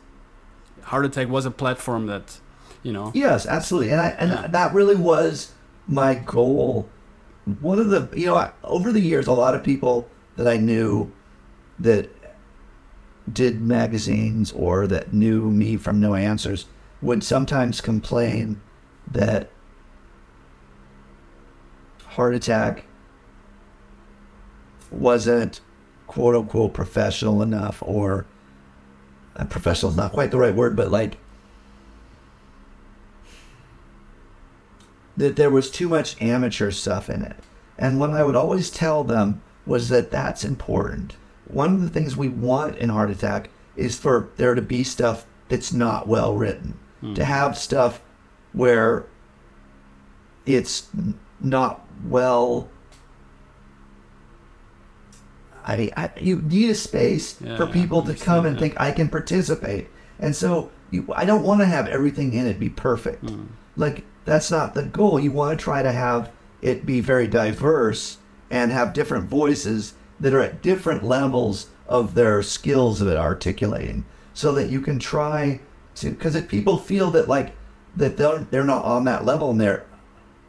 [0.83, 2.39] heart attack was a platform that,
[2.83, 4.47] you know, yes, absolutely, and I and Yeah.
[4.47, 5.51] that really was
[5.87, 6.87] my goal.
[7.61, 10.57] One of the you know I, over the years, a lot of people that I
[10.57, 11.11] knew
[11.79, 12.09] that
[13.31, 16.65] did magazines or that knew me from No Answers
[17.01, 18.61] would sometimes complain
[19.09, 19.49] that
[22.07, 22.85] heart attack
[24.89, 25.61] wasn't
[26.07, 28.25] quote unquote professional enough or
[29.35, 31.17] uh, professional is not quite the right word but like
[35.17, 37.37] that there was too much amateur stuff in it.
[37.77, 41.15] And what i would always tell them was that that's important.
[41.47, 45.25] One of the things we want in heart attack is for there to be stuff
[45.49, 46.77] that's not well written
[47.13, 48.01] to have stuff
[48.53, 49.05] where
[50.45, 50.87] it's
[51.41, 52.69] not well
[55.63, 58.59] I mean, I, you need a space Yeah, for people to come and yeah.
[58.59, 59.87] think I can participate,
[60.19, 63.27] and so you, I don't want to have everything in it be perfect.
[63.27, 63.45] Hmm.
[63.75, 65.19] Like that's not the goal.
[65.19, 66.31] You want to try to have
[66.61, 68.17] it be very diverse
[68.51, 74.51] and have different voices that are at different levels of their skills of articulating, so
[74.53, 75.59] that you can try
[75.95, 76.11] to.
[76.11, 77.53] Because if people feel that like
[77.95, 79.85] that they're they're not on that level and they're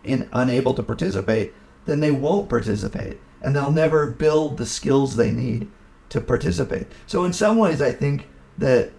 [0.05, 1.53] in, unable to participate,
[1.85, 5.71] then they won't participate and they'll never build the skills they need
[6.09, 6.87] to participate.
[7.07, 8.29] So in some ways, I think
[8.59, 8.93] that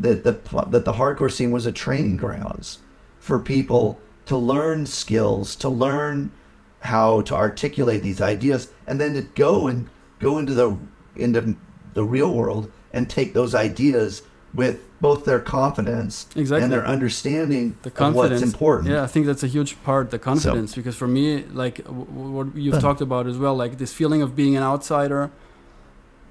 [0.00, 0.32] that the
[0.68, 2.78] that the hardcore scene was a training grounds
[3.18, 6.32] for people to learn skills, to learn
[6.80, 10.76] how to articulate these ideas, and then to go and go into the
[11.16, 11.56] into
[11.94, 14.22] the real world and take those ideas
[14.54, 16.64] with both their confidence Exactly.
[16.64, 18.88] and their understanding the of what's important.
[18.88, 22.30] yeah i think that's a huge part the confidence because for me like w- w-
[22.36, 25.30] what you've talked about as well like this feeling of being an outsider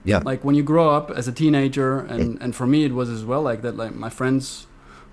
[0.04, 0.22] Yeah.
[0.26, 3.24] like when you grow up as a teenager and and for me it was as
[3.24, 4.66] well like that like my friends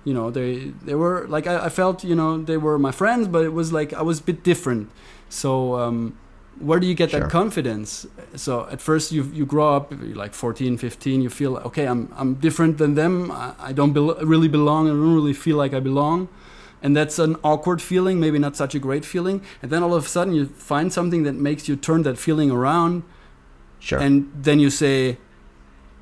[0.03, 3.27] you know they they were like I, I felt you know they were my friends
[3.27, 4.89] but it was like i was a bit different
[5.29, 6.17] so um
[6.59, 7.19] where do you get Sure.
[7.21, 8.07] that confidence?
[8.35, 12.35] So at first you you grow up like 14 15 you feel okay i'm i'm
[12.35, 13.31] different than them.
[13.31, 16.27] I, I don't bel really belong i don't really feel like i belong.
[16.81, 19.41] And that's an awkward feeling maybe not such a great feeling.
[19.61, 22.51] And then all of a sudden you find something that makes you turn that feeling
[22.51, 23.03] around.
[23.79, 23.99] Sure.
[23.99, 25.17] and then you say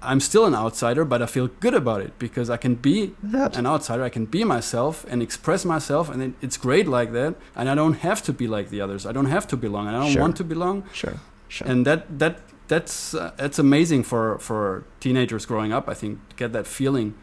[0.03, 3.57] i'm still an outsider but i feel good about it because i can be That-
[3.57, 4.03] an outsider.
[4.03, 7.35] I can be myself and express myself and it, it's great like that.
[7.55, 9.05] And i don't have to be like the others.
[9.05, 9.87] I don't have to belong.
[9.87, 10.21] And i don't Sure.
[10.21, 10.83] want to belong.
[10.93, 11.17] Sure.
[11.47, 11.67] Sure.
[11.71, 12.33] and that that
[12.67, 15.85] that's uh, that's amazing for for teenagers growing up.
[15.93, 17.13] I think to get that feeling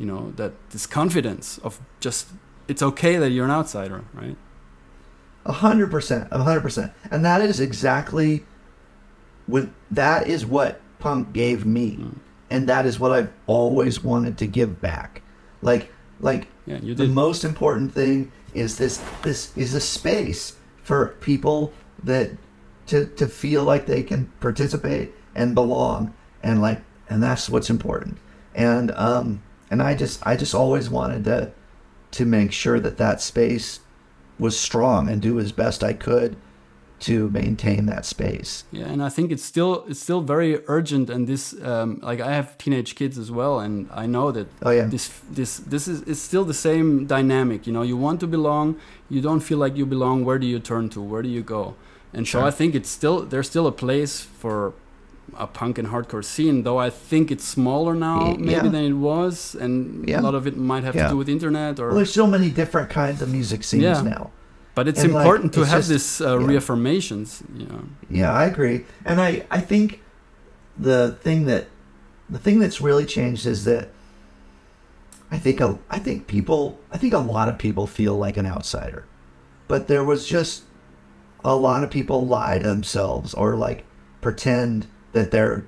[0.00, 2.22] you know that this confidence of just
[2.68, 4.36] it's okay that you're an outsider right?
[5.44, 8.30] A hundred percent, a hundred percent, and that is exactly
[9.46, 11.88] when that is what punk gave me,
[12.50, 15.22] and that is what I've always wanted to give back.
[15.62, 19.02] Like, like Yeah, the most important thing is this.
[19.22, 21.72] This is a space for people
[22.02, 22.30] that
[22.86, 28.18] to to feel like they can participate and belong, and like, and that's what's important.
[28.54, 31.52] And um, and I just I just always wanted to
[32.12, 33.80] to make sure that that space
[34.38, 36.36] was strong and do as best I could
[36.98, 38.64] to maintain that space.
[38.72, 42.32] Yeah, and I think it's still it's still very urgent, and this um, like I
[42.34, 44.86] have teenage kids as well, and I know that Oh, yeah.
[44.86, 47.66] this this this is it's still the same dynamic.
[47.66, 48.76] You know, you want to belong,
[49.10, 50.24] you don't feel like you belong.
[50.24, 51.00] Where do you turn to?
[51.02, 51.74] Where do you go?
[52.14, 54.72] And so I think it's still there's still a place for
[55.36, 58.62] a punk and hardcore scene, though I think it's smaller now maybe yeah.
[58.62, 60.20] than it was, and Yeah.
[60.20, 61.04] a lot of it might have Yeah.
[61.08, 61.88] to do with internet or.
[61.88, 64.30] Well, there's so many different kinds of music scenes now.
[64.76, 66.46] But it's and, like, important to it's have just- this uh, yeah.
[66.46, 67.42] reaffirmations.
[67.58, 67.84] You know.
[68.08, 68.84] Yeah, I agree.
[69.04, 70.02] And I, I think
[70.78, 71.66] the thing that
[72.30, 73.88] the thing that's really changed is that
[75.30, 78.46] I think a, I think people I think a lot of people feel like an
[78.46, 79.06] outsider.
[79.66, 80.64] But there was just
[81.44, 83.84] a lot of people lie to themselves or like
[84.20, 85.64] pretend that they're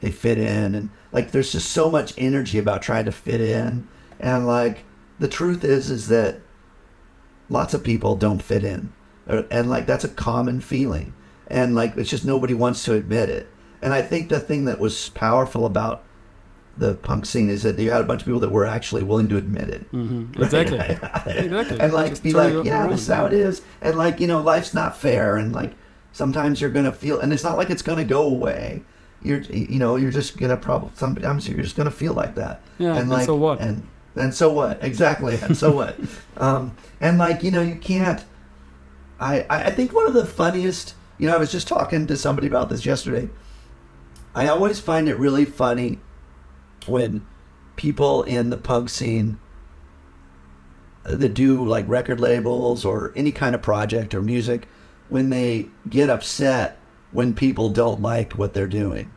[0.00, 3.88] they fit in and like there's just so much energy about trying to fit in
[4.20, 4.84] and like
[5.18, 6.40] the truth is is that
[7.52, 8.92] lots of people don't fit in.
[9.28, 11.14] Uh, and like that's a common feeling.
[11.46, 13.48] And like it's just nobody wants to admit it.
[13.82, 16.04] And i think the thing that was powerful about
[16.78, 19.28] the punk scene is that you had a bunch of people that were actually willing
[19.28, 19.82] to admit it.
[19.90, 20.78] Hmm Exactly.
[20.78, 21.80] Exactly.
[21.80, 23.62] and like Just be like yeah this is how it is.
[23.82, 25.36] And like you know life's not fair.
[25.36, 25.74] And like
[26.12, 28.82] sometimes you're gonna feel and it's not like it's gonna go away.
[29.22, 32.62] You're you know you're just gonna probably sometimes you're just gonna feel like that.
[32.78, 33.60] Yeah, and like so what?
[33.60, 35.96] and and so what exactly and so what
[36.36, 38.24] um and like you know you can't
[39.22, 42.48] I, I think one of the funniest, you know, I was just talking to somebody
[42.48, 43.30] about this yesterday.
[44.34, 46.00] I always find it really funny
[46.86, 47.24] when
[47.76, 49.38] people in the punk scene
[51.04, 54.66] that do like record labels or any kind of project or music,
[55.08, 56.78] when they get upset
[57.12, 59.12] when people don't like what they're doing.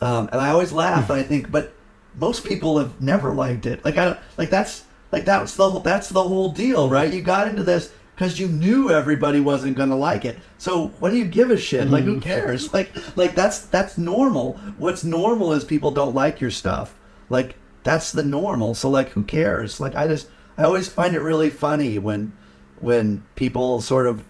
[0.00, 1.72] Um, and I always laugh and I think, but
[2.18, 3.84] most people have never liked it.
[3.84, 7.12] Like I like that's like that's the whole- that's the whole deal, right?
[7.12, 10.38] You got into this because you knew everybody wasn't gonna like it.
[10.58, 11.88] So what do you give a shit?
[11.88, 12.20] Like who mm-hmm.
[12.20, 12.72] cares?
[12.74, 14.54] Like like that's that's normal.
[14.76, 16.98] What's normal is people don't like your stuff.
[17.28, 18.74] Like that's the normal.
[18.74, 19.80] So like who cares?
[19.80, 22.32] Like I just I always find it really funny when
[22.80, 24.24] when people sort of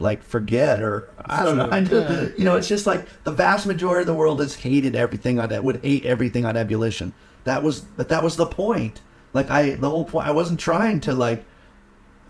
[0.00, 1.68] like forget or I don't know.
[1.70, 4.96] I just, you know, it's just like the vast majority of the world has hated
[4.96, 7.12] everything on that would hate everything on ebullition.
[7.44, 9.00] That was but that was the point.
[9.32, 11.44] Like I the whole point I wasn't trying to like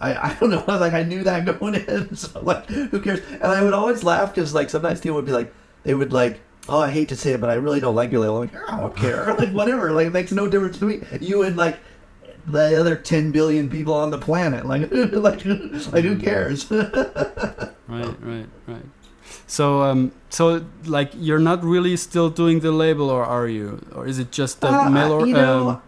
[0.00, 3.44] I, I don't know like I knew that going in so like who cares and
[3.44, 5.52] I would always laugh because like sometimes people would be like
[5.84, 8.20] they would like oh I hate to say it but I really don't like you
[8.20, 11.02] label I'm like I don't care like whatever like it makes no difference to me
[11.20, 11.78] you and like
[12.47, 18.47] the other 10 billion people on the planet like like like who cares right right
[18.66, 18.86] right
[19.47, 24.07] so um so like you're not really still doing the label or are you or
[24.07, 25.82] is it just the Uh, mail or you know, um,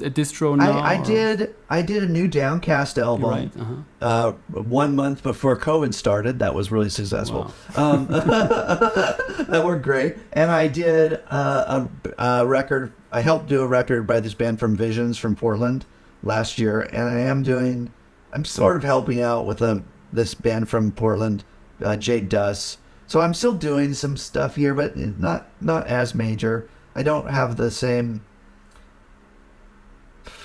[0.00, 3.74] a distro now I, I did I did a new Downcast album right uh-huh.
[4.00, 6.38] uh, one month before COVID started.
[6.40, 7.52] That was really successful.
[7.76, 10.16] Um, that worked great.
[10.32, 11.86] And I did uh,
[12.18, 12.92] a, a record.
[13.12, 15.84] I helped do a record by this band from Visions from Portland
[16.26, 17.92] last year, and I am doing.
[18.32, 21.44] I'm sort of helping out with a, this band from Portland,
[21.82, 22.76] uh, Jade Duss.
[23.06, 26.68] So I'm still doing some stuff here, but not not as major.
[26.94, 28.22] I don't have the same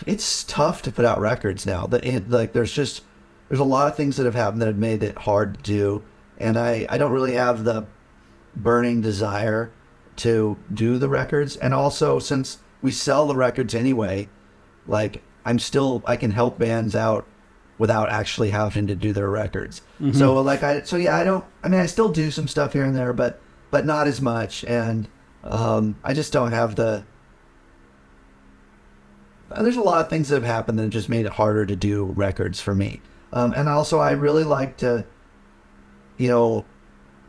[0.05, 1.87] it's tough to put out records now.
[1.87, 3.03] That like there's just
[3.49, 6.03] there's a lot of things that have happened that have made it hard to do,
[6.37, 7.85] and I I don't really have the
[8.55, 9.71] burning desire
[10.17, 11.55] to do the records.
[11.57, 14.29] And also since we sell the records anyway,
[14.87, 17.25] like I'm still I can help bands out
[17.77, 19.81] without actually having to do their records.
[20.13, 22.83] So like I so yeah I don't I mean I still do some stuff here
[22.83, 23.39] and there, but
[23.71, 25.07] but not as much, and
[25.43, 27.03] um, I just don't have the
[29.59, 32.05] there's a lot of things that have happened that just made it harder to do
[32.05, 33.01] records for me.
[33.33, 35.05] Um, and also, I really like to,
[36.17, 36.65] you know,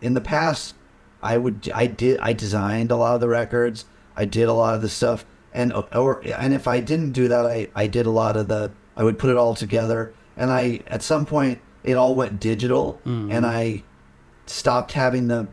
[0.00, 0.74] in the past,
[1.22, 3.84] I would, I did, I designed a lot of the records.
[4.16, 5.24] I did a lot of the stuff,
[5.54, 8.70] and or and if I didn't do that, I I did a lot of the.
[8.96, 13.00] I would put it all together, and I at some point it all went digital,
[13.04, 13.82] and I
[14.46, 15.48] stopped having the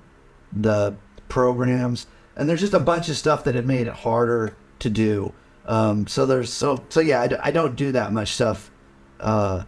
[0.52, 0.95] the
[1.28, 2.08] programs.
[2.36, 5.34] And there's just a bunch of stuff that had made it harder to do.
[5.66, 8.72] Um, so there's so so yeah I, I don't do that much stuff
[9.20, 9.64] uh,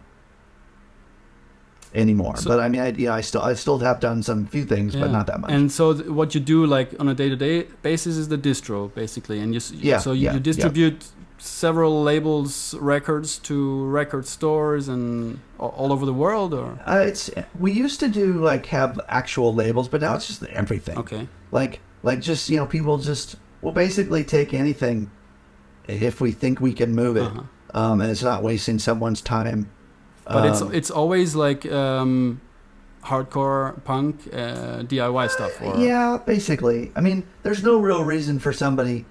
[1.94, 2.36] anymore.
[2.36, 4.94] So- but I mean, I, yeah, I still I still have done some few things,
[4.96, 5.50] but not that much.
[5.50, 9.40] And so th- what you do like on a day-to-day basis is the distro basically,
[9.40, 10.42] and you Yeah, so you, yeah, you yeah.
[10.42, 11.04] distribute
[11.38, 17.72] several labels records to record stores and all over the world, or uh, it's we
[17.72, 20.96] used to do like have actual labels, but now it's just everything.
[20.98, 25.10] okay, Like like just you know people just will basically take anything
[25.88, 27.42] if we think we can move it, Uh-huh.
[27.92, 29.68] um, and it's not wasting someone's time.
[30.24, 32.40] But it's Um, it's always like um,
[33.04, 36.92] hardcore punk uh, DIY stuff, or Yeah, basically.
[36.94, 39.04] I mean, there's no real reason for somebody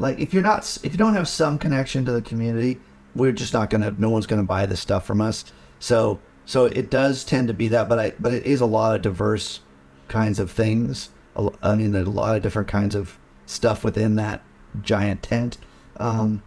[0.00, 2.80] like if you're not if you don't have some connection to the community,
[3.14, 3.94] we're just not gonna.
[3.98, 5.44] No one's gonna buy this stuff from us.
[5.78, 8.96] So so it does tend to be that, but I but it is a lot
[8.96, 9.60] of diverse
[10.08, 11.10] kinds of things.
[11.62, 14.42] I mean, there's a lot of different kinds of stuff within that
[14.82, 15.58] giant tent.
[15.98, 16.42] Um,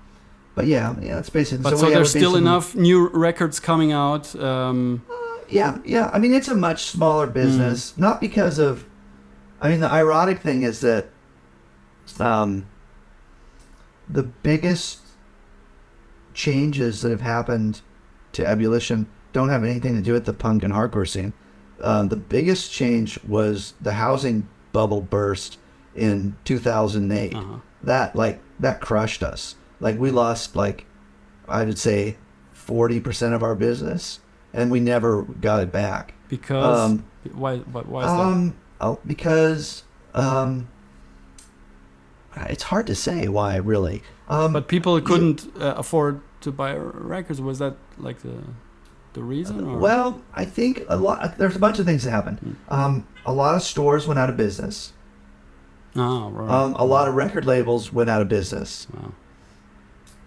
[0.56, 1.64] but yeah, yeah, it's basically.
[1.64, 4.36] But so, yeah, there's still enough new records coming out.
[4.36, 5.04] Um,
[5.50, 6.10] Yeah, yeah.
[6.14, 7.98] I mean, it's a much smaller business.
[7.98, 8.86] Not because of.
[9.62, 11.08] I mean, the ironic thing is that,
[12.20, 12.68] um,
[14.10, 15.00] the biggest
[16.34, 17.82] changes that have happened
[18.34, 21.34] to ebullition don't have anything to do with the punk and hardcore scene.
[21.82, 25.58] Um, the biggest change was the housing bubble burst
[25.96, 27.34] in 2008.
[27.34, 27.58] uh-huh.
[27.84, 29.56] That like that crushed us.
[29.84, 30.86] Like we lost like
[31.48, 32.16] I would say
[32.56, 34.22] 40% of our business
[34.54, 36.14] and we never got it back.
[36.30, 39.84] Because Um, why, why why is Um oh, because
[40.16, 40.70] um
[42.48, 44.02] it's hard to say why really.
[44.30, 47.42] Um But people couldn't uh, afford to buy records.
[47.42, 48.38] Was that like the
[49.14, 49.68] the reason?
[49.68, 49.78] Or?
[49.78, 52.40] well, I think a lot there's a bunch of things that happened.
[52.40, 52.74] Hmm.
[52.74, 54.94] Um a lot of stores went out of business.
[55.98, 56.50] oh, right.
[56.50, 58.88] Um a lot of record labels went out of business.
[58.94, 59.12] Wow.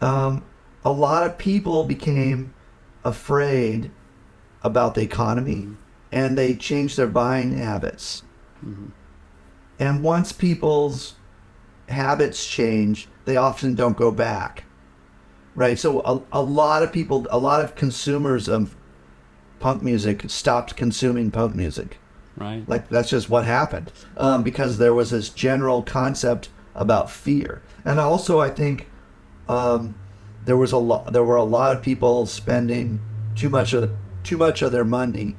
[0.01, 0.45] Um,
[0.85, 2.55] a lot of people became
[3.05, 3.91] afraid
[4.63, 5.69] about the economy
[6.13, 8.23] and they changed their buying habits.
[8.65, 8.91] Mhm.
[9.79, 11.15] And once people's
[11.89, 14.65] habits change, they often don't go back.
[15.55, 15.79] Right?
[15.79, 18.77] So a, a lot of people, a lot of consumers of
[19.59, 21.99] punk music stopped consuming punk music.
[22.37, 22.69] Right.
[22.69, 27.99] Like that's just what happened um, because there was this general concept about fear, and
[27.99, 28.89] also I think
[29.49, 29.95] um,
[30.45, 31.13] there was a lot.
[31.13, 33.01] There were a lot of people spending
[33.35, 33.91] too much of
[34.23, 35.37] too much of their money.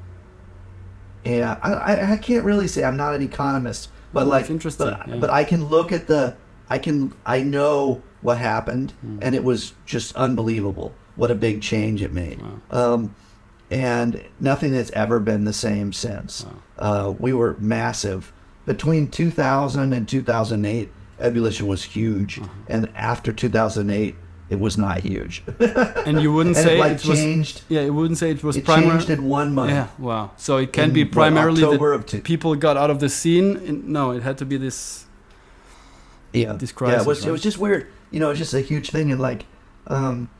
[1.24, 4.86] Yeah, I, I, I can't really say I'm not an economist, but Well, like, interesting,
[4.86, 5.16] But, yeah.
[5.16, 6.36] but I can look at the,
[6.70, 9.18] I can, I know what happened, Hmm.
[9.20, 10.94] and it was just unbelievable.
[11.16, 12.40] What a big change it made.
[12.40, 12.94] Wow.
[12.94, 13.14] Um,
[13.70, 16.46] and nothing has ever been the same since.
[16.78, 18.32] Uh, we were massive.
[18.64, 20.88] Between 2000 and 2008,
[21.20, 22.48] ebullition was huge, Uh-huh.
[22.68, 24.14] and after 2008,
[24.50, 25.42] it was not huge.
[26.06, 27.18] And you wouldn't and say it like it was.
[27.18, 27.62] changed.
[27.68, 28.90] Yeah, you wouldn't say it was It primary.
[28.92, 29.70] changed in one month.
[29.72, 29.88] Yeah.
[29.98, 30.30] Wow.
[30.36, 33.82] So it can In, be primarily of two- people got out of the scene.
[33.86, 35.04] No, it had to be this.
[36.32, 37.86] yeah, this yeah, crisis, it was it was just weird.
[38.10, 39.44] You know, it's just a huge thing, and like,
[39.86, 40.30] um,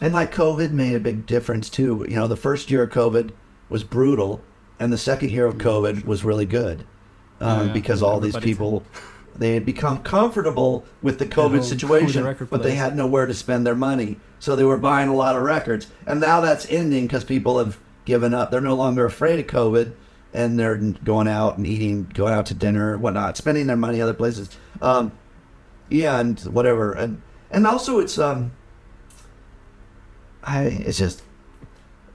[0.00, 2.06] and like COVID made a big difference too.
[2.08, 3.30] You know, the first year of COVID
[3.68, 4.40] was brutal,
[4.78, 6.84] and the second year of COVID was really good,
[7.40, 7.60] um, Mm-hmm.
[7.60, 7.72] Oh, yeah.
[7.72, 8.84] because all these people
[9.36, 13.74] they had become comfortable with the COVID situation, but they had nowhere to spend their
[13.74, 17.58] money, so they were buying a lot of records, and now that's ending because people
[17.58, 18.50] have given up.
[18.50, 19.92] They're no longer afraid of COVID.
[20.32, 24.14] And they're going out and eating, going out to dinner, whatnot, spending their money other
[24.14, 24.48] places.
[24.80, 25.10] Um,
[25.90, 27.20] yeah and whatever and
[27.50, 28.52] and also it's um
[30.44, 31.22] i it's just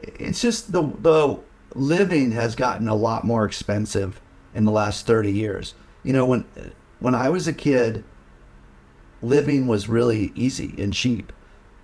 [0.01, 1.37] it's just the the
[1.75, 4.21] living has gotten a lot more expensive
[4.53, 6.45] in the last 30 years you know when
[6.99, 8.03] when i was a kid
[9.25, 11.33] living was really easy and cheap.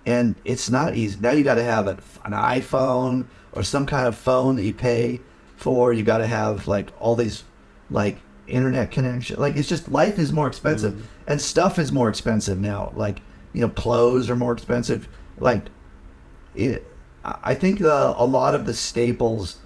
[0.04, 1.18] And it's not easy.
[1.20, 4.74] Now you got to have an, an iphone or some kind of phone that you
[4.74, 5.20] pay
[5.56, 5.92] for.
[5.92, 7.44] You got to have like all these
[7.90, 10.94] like internet connection like it's just life is more expensive.
[10.94, 11.06] Mm-hmm.
[11.28, 12.92] And stuff is more expensive now.
[12.96, 13.20] Like
[13.52, 15.08] you know clothes are more expensive.
[15.38, 15.66] Like
[16.54, 16.86] it
[17.24, 19.58] i I think the, a lot of the staples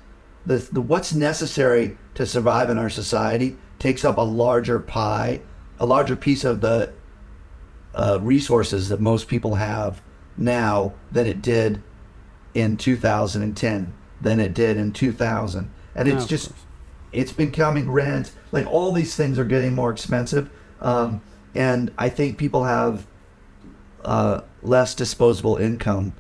[0.45, 3.57] the, the what's necessary to survive in our society
[3.87, 5.41] takes up a larger pie
[5.79, 6.93] a larger piece of the
[7.95, 10.03] uh, resources that most people have
[10.37, 11.81] now than it did
[12.53, 16.53] in 2010 than it did in 2000 and it's of just
[17.13, 18.33] it's becoming rent.
[18.51, 21.23] Like all these things are getting more expensive um,
[21.55, 23.07] and i think people have
[24.05, 26.13] uh, less disposable income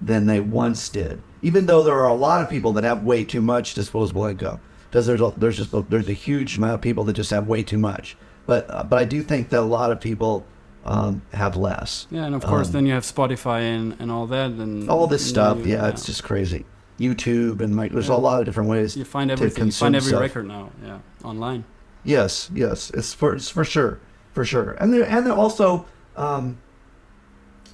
[0.00, 3.24] than they once did even though there are a lot of people that have way
[3.24, 4.58] too much disposable income
[4.94, 7.48] because there's a, there's just a, there's a huge amount of people that just have
[7.48, 8.16] way too much
[8.46, 10.46] but uh, but i do think that a lot of people
[10.86, 14.26] um, have less Yeah, and of course, Um, then you have Spotify and, and all
[14.26, 16.66] that, and all this you stuff know, yeah, it's just crazy
[17.00, 18.94] YouTube and like there's a lot of different ways.
[18.94, 19.64] You find everything.
[19.66, 20.20] You find every stuff.
[20.20, 20.70] record now.
[20.84, 21.64] Yeah, online.
[22.04, 23.98] Yes, yes, it's for it's for sure,
[24.34, 24.72] for sure.
[24.72, 25.86] And there, and there also,
[26.16, 26.58] um,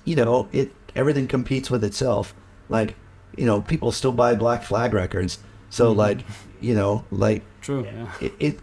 [0.04, 2.32] you know, it everything competes with itself.
[2.68, 2.94] Like,
[3.36, 5.96] you know, people still buy Black Flag records, so Mhm.
[5.96, 6.18] like,
[6.60, 7.84] you know, like True.
[7.84, 8.10] Yeah.
[8.20, 8.58] it, it.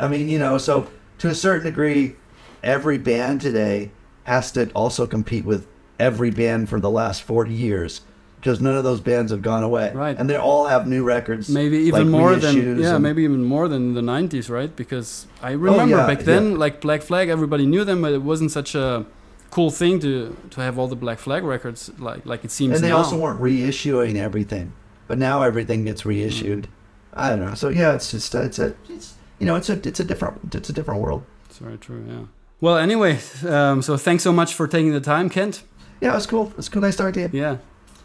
[0.00, 0.86] I mean, you know, so
[1.18, 2.16] to a certain degree,
[2.62, 3.90] every band today
[4.24, 5.66] has to also compete with
[5.98, 8.02] every band for the last forty years.
[8.36, 10.16] Because none of those bands have gone away, Right.
[10.16, 13.42] And they all have new records, Maybe even like more than yeah, and- maybe even
[13.42, 14.74] more than the '90s, right?
[14.76, 18.52] Because I remember yeah, back then, like Black Flag, everybody knew them, but it wasn't
[18.52, 19.04] such a
[19.50, 22.84] cool thing to to have all the Black Flag records like like it seems and
[22.84, 22.98] they now.
[22.98, 24.72] also weren't reissuing everything
[25.08, 26.75] but now everything gets reissued Mm.
[27.16, 30.00] I don't know so yeah it's just it's a it's you know it's a it's
[30.00, 32.04] a different it's a different world It's very true.
[32.08, 32.26] Yeah.
[32.60, 35.62] Well, anyway, um, so thanks so much for taking the time, Kent.
[36.00, 37.30] yeah it's cool it's cool nice talking to you.
[37.42, 37.56] Yeah.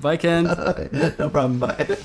[0.01, 0.47] Bye, Kent.
[1.19, 1.85] no problem bye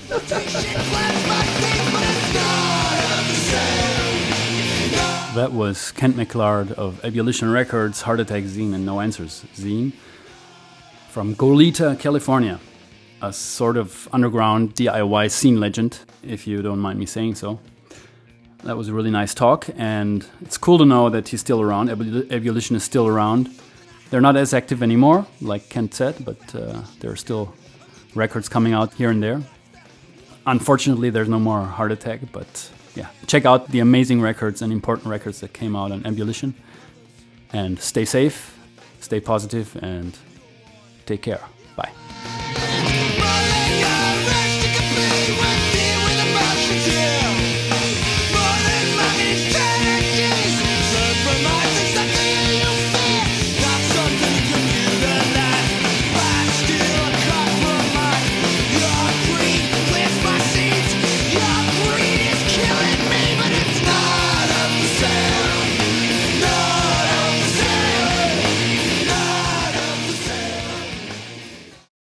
[5.37, 9.93] That was Kent McLeod of Ebullition Records, Heart Attack Zine, and No Answers Zine
[11.11, 12.59] from Goleta, California.
[13.23, 17.61] A sort of underground DIY scene legend, if you don't mind me saying so.
[18.65, 21.89] That was a really nice talk, and it's cool to know that he's still around.
[21.89, 23.49] Ebullition is still around.
[24.11, 27.55] They're not as active anymore, like Kent said, but uh, there are still
[28.15, 29.41] records coming out here and there.
[30.47, 35.09] Unfortunately, there's no more Heart Attack, but yeah, check out the amazing records and important
[35.09, 36.55] records that came out on Ebullition.
[37.53, 38.59] And stay safe,
[39.01, 40.17] stay positive, and
[41.05, 41.41] take care.